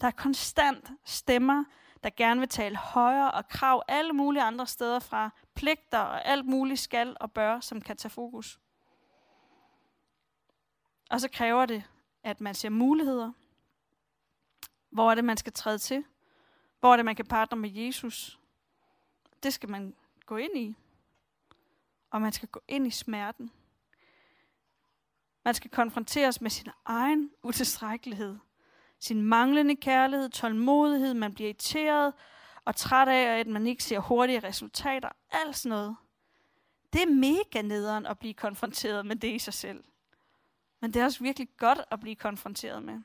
der 0.00 0.06
er 0.06 0.10
konstant 0.10 0.90
stemmer, 1.04 1.64
der 2.04 2.10
gerne 2.10 2.40
vil 2.40 2.48
tale 2.48 2.76
højere 2.76 3.30
og 3.30 3.48
krav 3.48 3.82
alle 3.88 4.12
mulige 4.12 4.42
andre 4.42 4.66
steder 4.66 4.98
fra, 4.98 5.30
pligter 5.54 5.98
og 5.98 6.26
alt 6.26 6.46
muligt 6.46 6.80
skal 6.80 7.16
og 7.20 7.32
bør, 7.32 7.60
som 7.60 7.80
kan 7.80 7.96
tage 7.96 8.10
fokus. 8.10 8.60
Og 11.10 11.20
så 11.20 11.28
kræver 11.28 11.66
det, 11.66 11.84
at 12.22 12.40
man 12.40 12.54
ser 12.54 12.68
muligheder. 12.68 13.32
Hvor 14.90 15.10
er 15.10 15.14
det, 15.14 15.24
man 15.24 15.36
skal 15.36 15.52
træde 15.52 15.78
til? 15.78 16.04
Hvor 16.80 16.92
er 16.92 16.96
det, 16.96 17.04
man 17.04 17.16
kan 17.16 17.26
partner 17.26 17.58
med 17.58 17.70
Jesus? 17.70 18.38
Det 19.42 19.54
skal 19.54 19.68
man 19.68 19.94
gå 20.26 20.36
ind 20.36 20.56
i. 20.56 20.76
Og 22.10 22.20
man 22.20 22.32
skal 22.32 22.48
gå 22.48 22.60
ind 22.68 22.86
i 22.86 22.90
smerten. 22.90 23.52
Man 25.44 25.54
skal 25.54 25.70
konfronteres 25.70 26.40
med 26.40 26.50
sin 26.50 26.68
egen 26.84 27.30
utilstrækkelighed 27.42 28.38
sin 29.04 29.22
manglende 29.22 29.76
kærlighed, 29.76 30.28
tålmodighed, 30.28 31.14
man 31.14 31.34
bliver 31.34 31.48
irriteret 31.48 32.12
og 32.64 32.76
træt 32.76 33.08
af, 33.08 33.38
at 33.38 33.46
man 33.46 33.66
ikke 33.66 33.84
ser 33.84 33.98
hurtige 33.98 34.40
resultater, 34.40 35.08
alt 35.30 35.56
sådan 35.56 35.70
noget. 35.70 35.96
Det 36.92 37.02
er 37.02 37.06
mega 37.06 37.62
nederen 37.62 38.06
at 38.06 38.18
blive 38.18 38.34
konfronteret 38.34 39.06
med 39.06 39.16
det 39.16 39.28
i 39.28 39.38
sig 39.38 39.54
selv. 39.54 39.84
Men 40.80 40.94
det 40.94 41.00
er 41.00 41.04
også 41.04 41.22
virkelig 41.22 41.48
godt 41.56 41.80
at 41.90 42.00
blive 42.00 42.16
konfronteret 42.16 42.82
med. 42.82 43.00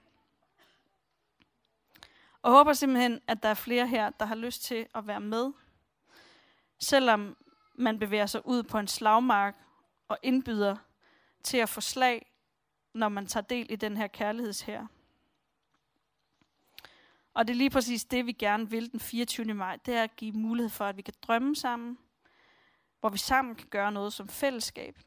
Og 2.42 2.52
håber 2.52 2.74
simpelthen, 2.74 3.20
at 3.28 3.44
der 3.44 3.50
er 3.50 3.54
flere 3.54 3.88
her, 3.88 4.10
der 4.10 4.26
har 4.26 4.36
lyst 4.36 4.64
til 4.64 4.88
at 4.96 5.08
være 5.08 5.22
med. 5.22 5.52
Selvom 6.80 7.38
man 7.76 8.00
bevæger 8.00 8.26
sig 8.26 8.48
ud 8.48 8.64
på 8.64 8.80
en 8.80 8.88
slagmark 8.88 9.56
og 10.08 10.18
indbyder 10.24 10.76
til 11.44 11.58
at 11.58 11.70
få 11.70 11.82
slag, 11.82 12.32
når 12.94 13.10
man 13.10 13.28
tager 13.28 13.44
del 13.44 13.68
i 13.70 13.76
den 13.76 13.98
her 13.98 14.08
kærlighedshær. 14.08 14.86
Og 17.40 17.48
det 17.48 17.54
er 17.54 17.58
lige 17.58 17.70
præcis 17.70 18.06
det, 18.06 18.26
vi 18.26 18.32
gerne 18.32 18.70
vil 18.70 18.92
den 18.92 19.00
24. 19.00 19.54
maj. 19.54 19.76
Det 19.76 19.94
er 19.94 20.04
at 20.04 20.16
give 20.16 20.32
mulighed 20.32 20.70
for, 20.70 20.86
at 20.86 20.98
vi 20.98 21.02
kan 21.02 21.14
drømme 21.22 21.56
sammen, 21.56 21.98
hvor 23.00 23.10
vi 23.10 23.18
sammen 23.18 23.56
kan 23.56 23.68
gøre 23.68 23.92
noget 23.92 24.14
som 24.14 24.28
fællesskab. 24.28 25.00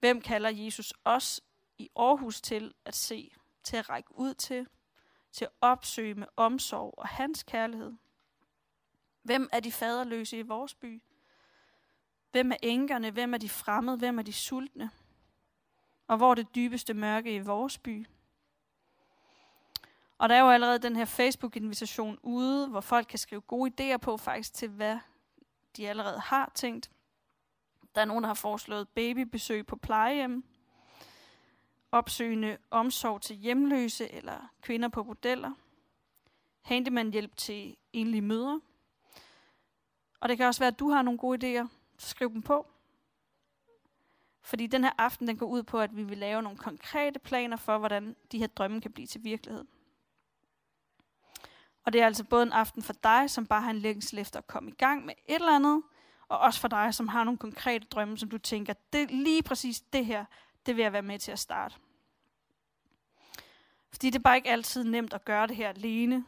Hvem 0.00 0.20
kalder 0.20 0.50
Jesus 0.50 0.92
os 1.04 1.40
i 1.78 1.90
Aarhus 1.96 2.40
til 2.40 2.74
at 2.84 2.94
se, 2.94 3.32
til 3.64 3.76
at 3.76 3.90
række 3.90 4.18
ud 4.18 4.34
til, 4.34 4.66
til 5.32 5.44
at 5.44 5.50
opsøge 5.60 6.14
med 6.14 6.26
omsorg 6.36 6.94
og 6.98 7.08
hans 7.08 7.42
kærlighed? 7.42 7.92
Hvem 9.22 9.48
er 9.52 9.60
de 9.60 9.72
faderløse 9.72 10.38
i 10.38 10.42
vores 10.42 10.74
by? 10.74 11.02
Hvem 12.30 12.52
er 12.52 12.56
enkerne? 12.62 13.10
Hvem 13.10 13.34
er 13.34 13.38
de 13.38 13.48
fremmede? 13.48 13.96
Hvem 13.96 14.18
er 14.18 14.22
de 14.22 14.32
sultne? 14.32 14.90
Og 16.06 16.16
hvor 16.16 16.30
er 16.30 16.34
det 16.34 16.54
dybeste 16.54 16.94
mørke 16.94 17.34
i 17.34 17.38
vores 17.38 17.78
by? 17.78 18.06
Og 20.18 20.28
der 20.28 20.34
er 20.34 20.40
jo 20.40 20.50
allerede 20.50 20.78
den 20.78 20.96
her 20.96 21.04
Facebook-invitation 21.04 22.18
ude, 22.22 22.68
hvor 22.68 22.80
folk 22.80 23.06
kan 23.06 23.18
skrive 23.18 23.40
gode 23.40 23.72
idéer 23.94 23.96
på 23.96 24.16
faktisk 24.16 24.54
til, 24.54 24.68
hvad 24.68 24.98
de 25.76 25.88
allerede 25.88 26.20
har 26.20 26.52
tænkt. 26.54 26.90
Der 27.94 28.00
er 28.00 28.04
nogen, 28.04 28.24
der 28.24 28.28
har 28.28 28.34
foreslået 28.34 28.88
babybesøg 28.88 29.66
på 29.66 29.76
plejehjem, 29.76 30.44
opsøgende 31.92 32.56
omsorg 32.70 33.22
til 33.22 33.36
hjemløse 33.36 34.12
eller 34.12 34.50
kvinder 34.62 34.88
på 34.88 35.02
modeller, 35.02 35.52
handyman 36.62 37.10
hjælp 37.10 37.36
til 37.36 37.76
enlige 37.92 38.22
mødre. 38.22 38.60
Og 40.20 40.28
det 40.28 40.36
kan 40.36 40.46
også 40.46 40.60
være, 40.60 40.68
at 40.68 40.78
du 40.78 40.90
har 40.90 41.02
nogle 41.02 41.18
gode 41.18 41.60
idéer, 41.60 41.66
så 41.98 42.08
skriv 42.08 42.30
dem 42.32 42.42
på. 42.42 42.66
Fordi 44.40 44.66
den 44.66 44.84
her 44.84 44.92
aften 44.98 45.28
den 45.28 45.36
går 45.36 45.46
ud 45.46 45.62
på, 45.62 45.80
at 45.80 45.96
vi 45.96 46.02
vil 46.02 46.18
lave 46.18 46.42
nogle 46.42 46.58
konkrete 46.58 47.18
planer 47.18 47.56
for, 47.56 47.78
hvordan 47.78 48.16
de 48.32 48.38
her 48.38 48.46
drømme 48.46 48.80
kan 48.80 48.92
blive 48.92 49.06
til 49.06 49.24
virkelighed. 49.24 49.64
Og 51.84 51.92
det 51.92 52.00
er 52.00 52.06
altså 52.06 52.24
både 52.24 52.42
en 52.42 52.52
aften 52.52 52.82
for 52.82 52.92
dig, 52.92 53.30
som 53.30 53.46
bare 53.46 53.62
har 53.62 53.70
en 53.70 53.78
længsel 53.78 54.18
efter 54.18 54.38
at 54.38 54.46
komme 54.46 54.70
i 54.70 54.74
gang 54.74 55.06
med 55.06 55.14
et 55.28 55.34
eller 55.34 55.56
andet, 55.56 55.82
og 56.28 56.38
også 56.38 56.60
for 56.60 56.68
dig, 56.68 56.94
som 56.94 57.08
har 57.08 57.24
nogle 57.24 57.38
konkrete 57.38 57.86
drømme, 57.86 58.18
som 58.18 58.28
du 58.28 58.38
tænker, 58.38 58.72
det 58.92 59.10
lige 59.10 59.42
præcis 59.42 59.80
det 59.80 60.06
her, 60.06 60.24
det 60.66 60.76
vil 60.76 60.82
jeg 60.82 60.92
være 60.92 61.02
med 61.02 61.18
til 61.18 61.32
at 61.32 61.38
starte. 61.38 61.74
Fordi 63.90 64.10
det 64.10 64.18
er 64.18 64.22
bare 64.22 64.36
ikke 64.36 64.50
altid 64.50 64.84
nemt 64.84 65.14
at 65.14 65.24
gøre 65.24 65.46
det 65.46 65.56
her 65.56 65.68
alene. 65.68 66.24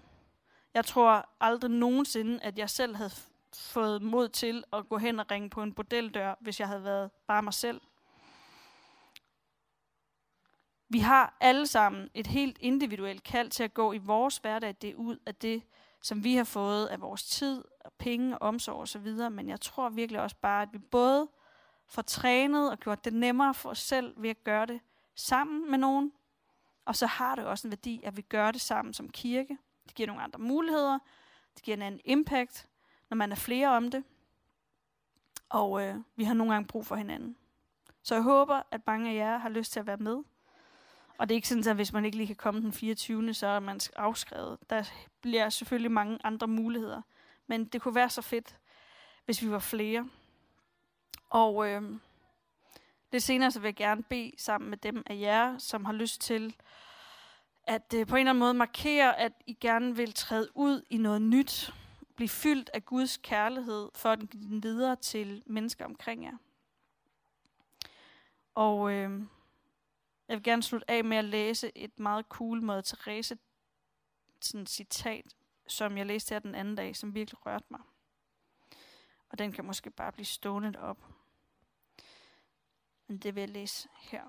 Jeg 0.74 0.84
tror 0.84 1.28
aldrig 1.40 1.70
nogensinde, 1.70 2.42
at 2.42 2.58
jeg 2.58 2.70
selv 2.70 2.96
havde 2.96 3.10
fået 3.54 4.02
mod 4.02 4.28
til 4.28 4.64
at 4.72 4.88
gå 4.88 4.98
hen 4.98 5.20
og 5.20 5.30
ringe 5.30 5.50
på 5.50 5.62
en 5.62 5.72
bordeldør, 5.72 6.34
hvis 6.40 6.60
jeg 6.60 6.68
havde 6.68 6.84
været 6.84 7.10
bare 7.26 7.42
mig 7.42 7.54
selv. 7.54 7.80
Vi 10.88 10.98
har 10.98 11.36
alle 11.40 11.66
sammen 11.66 12.10
et 12.14 12.26
helt 12.26 12.58
individuelt 12.60 13.22
kald 13.22 13.50
til 13.50 13.62
at 13.62 13.74
gå 13.74 13.92
i 13.92 13.98
vores 13.98 14.38
hverdag 14.38 14.74
det 14.82 14.94
ud 14.94 15.18
af 15.26 15.34
det, 15.34 15.62
som 16.02 16.24
vi 16.24 16.34
har 16.34 16.44
fået 16.44 16.86
af 16.86 17.00
vores 17.00 17.24
tid, 17.24 17.64
og 17.80 17.92
penge, 17.98 18.38
og 18.38 18.48
omsorg 18.48 18.76
osv. 18.76 19.30
Men 19.30 19.48
jeg 19.48 19.60
tror 19.60 19.88
virkelig 19.88 20.20
også 20.20 20.36
bare, 20.36 20.62
at 20.62 20.68
vi 20.72 20.78
både 20.78 21.28
får 21.86 22.02
trænet 22.02 22.70
og 22.70 22.78
gjort 22.78 23.04
det 23.04 23.12
nemmere 23.12 23.54
for 23.54 23.70
os 23.70 23.78
selv 23.78 24.14
ved 24.16 24.30
at 24.30 24.44
gøre 24.44 24.66
det 24.66 24.80
sammen 25.14 25.70
med 25.70 25.78
nogen. 25.78 26.12
Og 26.84 26.96
så 26.96 27.06
har 27.06 27.34
det 27.34 27.44
også 27.44 27.66
en 27.68 27.70
værdi, 27.70 28.00
at 28.04 28.16
vi 28.16 28.22
gør 28.22 28.50
det 28.50 28.60
sammen 28.60 28.94
som 28.94 29.08
kirke. 29.08 29.58
Det 29.86 29.94
giver 29.94 30.06
nogle 30.06 30.22
andre 30.22 30.38
muligheder. 30.38 30.98
Det 31.54 31.62
giver 31.62 31.76
en 31.76 31.82
anden 31.82 32.00
impact, 32.04 32.68
når 33.10 33.16
man 33.16 33.32
er 33.32 33.36
flere 33.36 33.68
om 33.68 33.90
det. 33.90 34.04
Og 35.48 35.82
øh, 35.82 35.96
vi 36.16 36.24
har 36.24 36.34
nogle 36.34 36.52
gange 36.52 36.66
brug 36.66 36.86
for 36.86 36.96
hinanden. 36.96 37.36
Så 38.02 38.14
jeg 38.14 38.22
håber, 38.22 38.62
at 38.70 38.86
mange 38.86 39.10
af 39.10 39.14
jer 39.14 39.38
har 39.38 39.48
lyst 39.48 39.72
til 39.72 39.80
at 39.80 39.86
være 39.86 39.96
med. 39.96 40.22
Og 41.18 41.28
det 41.28 41.34
er 41.34 41.36
ikke 41.36 41.48
sådan, 41.48 41.68
at 41.68 41.76
hvis 41.76 41.92
man 41.92 42.04
ikke 42.04 42.16
lige 42.16 42.26
kan 42.26 42.36
komme 42.36 42.60
den 42.60 42.72
24. 42.72 43.34
så 43.34 43.46
er 43.46 43.60
man 43.60 43.80
afskrevet. 43.96 44.58
Der 44.70 44.84
bliver 45.20 45.48
selvfølgelig 45.48 45.92
mange 45.92 46.18
andre 46.24 46.46
muligheder. 46.46 47.02
Men 47.46 47.64
det 47.64 47.82
kunne 47.82 47.94
være 47.94 48.10
så 48.10 48.22
fedt, 48.22 48.56
hvis 49.24 49.42
vi 49.42 49.50
var 49.50 49.58
flere. 49.58 50.08
Og 51.30 51.68
øh, 51.68 51.82
lidt 53.12 53.22
senere 53.22 53.50
så 53.50 53.60
vil 53.60 53.66
jeg 53.68 53.74
gerne 53.74 54.02
bede 54.02 54.32
sammen 54.38 54.70
med 54.70 54.78
dem 54.78 55.02
af 55.06 55.20
jer, 55.20 55.58
som 55.58 55.84
har 55.84 55.92
lyst 55.92 56.20
til 56.20 56.56
at 57.66 57.94
øh, 57.94 58.06
på 58.06 58.16
en 58.16 58.20
eller 58.20 58.30
anden 58.30 58.40
måde 58.40 58.54
markere, 58.54 59.18
at 59.18 59.32
I 59.46 59.52
gerne 59.60 59.96
vil 59.96 60.12
træde 60.12 60.48
ud 60.54 60.82
i 60.90 60.96
noget 60.96 61.22
nyt. 61.22 61.74
Blive 62.16 62.28
fyldt 62.28 62.70
af 62.74 62.84
Guds 62.84 63.16
kærlighed, 63.16 63.88
for 63.94 64.08
at 64.08 64.18
give 64.30 64.48
den 64.48 64.62
videre 64.62 64.96
til 64.96 65.42
mennesker 65.46 65.84
omkring 65.84 66.24
jer. 66.24 66.36
Og 68.54 68.92
øh, 68.92 69.20
jeg 70.28 70.36
vil 70.36 70.42
gerne 70.42 70.62
slutte 70.62 70.90
af 70.90 71.04
med 71.04 71.16
at 71.16 71.24
læse 71.24 71.78
et 71.78 71.98
meget 71.98 72.26
cool 72.28 72.62
Mother 72.62 72.80
Teresa 72.80 73.34
sådan 74.40 74.66
citat, 74.66 75.36
som 75.66 75.98
jeg 75.98 76.06
læste 76.06 76.34
her 76.34 76.38
den 76.38 76.54
anden 76.54 76.74
dag, 76.74 76.96
som 76.96 77.14
virkelig 77.14 77.46
rørte 77.46 77.64
mig. 77.68 77.80
Og 79.28 79.38
den 79.38 79.52
kan 79.52 79.64
måske 79.64 79.90
bare 79.90 80.12
blive 80.12 80.26
stående 80.26 80.78
op. 80.78 81.06
Men 83.06 83.18
det 83.18 83.34
vil 83.34 83.40
jeg 83.40 83.50
læse 83.50 83.88
her. 83.98 84.24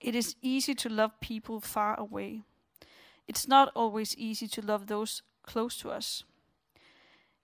It 0.00 0.14
is 0.14 0.36
easy 0.42 0.70
to 0.78 0.88
love 0.88 1.10
people 1.20 1.60
far 1.60 1.96
away. 1.96 2.42
It's 3.32 3.48
not 3.48 3.68
always 3.76 4.14
easy 4.18 4.44
to 4.44 4.60
love 4.60 4.86
those 4.86 5.22
close 5.48 5.78
to 5.78 5.96
us. 5.96 6.26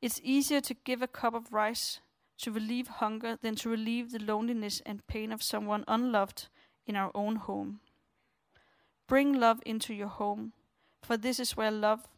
It's 0.05 0.21
easier 0.25 0.61
to 0.61 0.75
give 0.85 1.03
a 1.03 1.07
cup 1.07 1.35
of 1.35 1.53
rice 1.53 2.03
to 2.39 2.53
relieve 2.53 2.89
hunger 2.89 3.37
than 3.41 3.55
to 3.57 3.69
relieve 3.69 4.13
the 4.13 4.19
loneliness 4.19 4.83
and 4.85 5.07
pain 5.07 5.33
of 5.33 5.43
someone 5.43 5.85
unloved 5.89 6.49
in 6.87 6.97
our 6.97 7.11
own 7.15 7.37
home. 7.37 7.81
Bring 9.07 9.33
love 9.33 9.61
into 9.65 9.95
your 9.95 10.09
home, 10.09 10.53
for 11.03 11.17
this 11.17 11.39
is 11.39 11.57
where 11.57 11.71
love 11.71 12.09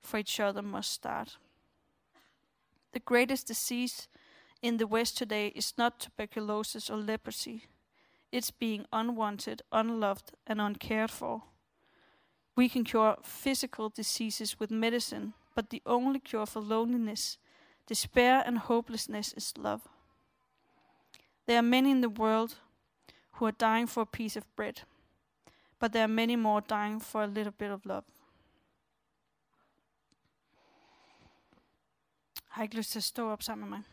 for 0.00 0.18
each 0.18 0.40
other 0.40 0.62
must 0.62 0.90
start. 0.90 1.36
The 2.92 3.00
greatest 3.00 3.46
disease 3.46 4.08
in 4.62 4.78
the 4.78 4.86
West 4.86 5.16
today 5.16 5.48
is 5.48 5.74
not 5.78 6.00
tuberculosis 6.00 6.90
or 6.90 6.96
leprosy. 6.96 7.66
It's 8.32 8.50
being 8.50 8.86
unwanted, 8.92 9.62
unloved, 9.72 10.32
and 10.46 10.60
uncared 10.60 11.10
for. 11.10 11.42
We 12.56 12.68
can 12.68 12.84
cure 12.84 13.16
physical 13.22 13.88
diseases 13.88 14.58
with 14.58 14.70
medicine, 14.70 15.34
but 15.54 15.70
the 15.70 15.82
only 15.86 16.20
cure 16.20 16.46
for 16.46 16.60
loneliness 16.60 17.38
Despair 17.90 18.42
and 18.46 18.58
hopelessness 18.58 19.32
is 19.36 19.52
love. 19.58 19.80
There 21.46 21.58
are 21.58 21.62
many 21.62 21.90
in 21.90 22.02
the 22.02 22.08
world 22.08 22.60
who 23.32 23.46
are 23.46 23.56
dying 23.60 23.88
for 23.88 24.02
a 24.02 24.06
piece 24.06 24.36
of 24.36 24.44
bread, 24.56 24.82
but 25.80 25.92
there 25.92 26.04
are 26.04 26.14
many 26.14 26.36
more 26.36 26.60
dying 26.60 27.00
for 27.00 27.24
a 27.24 27.26
little 27.26 27.52
bit 27.52 27.70
of 27.70 27.84
love. 27.84 28.04
Har 32.48 32.62
ikke 32.62 32.76
lyst 32.76 32.90
til 32.90 32.98
at 32.98 33.04
stå 33.04 33.30
op 33.30 33.42
sammen 33.42 33.70
med 33.70 33.78
mig? 33.78 33.84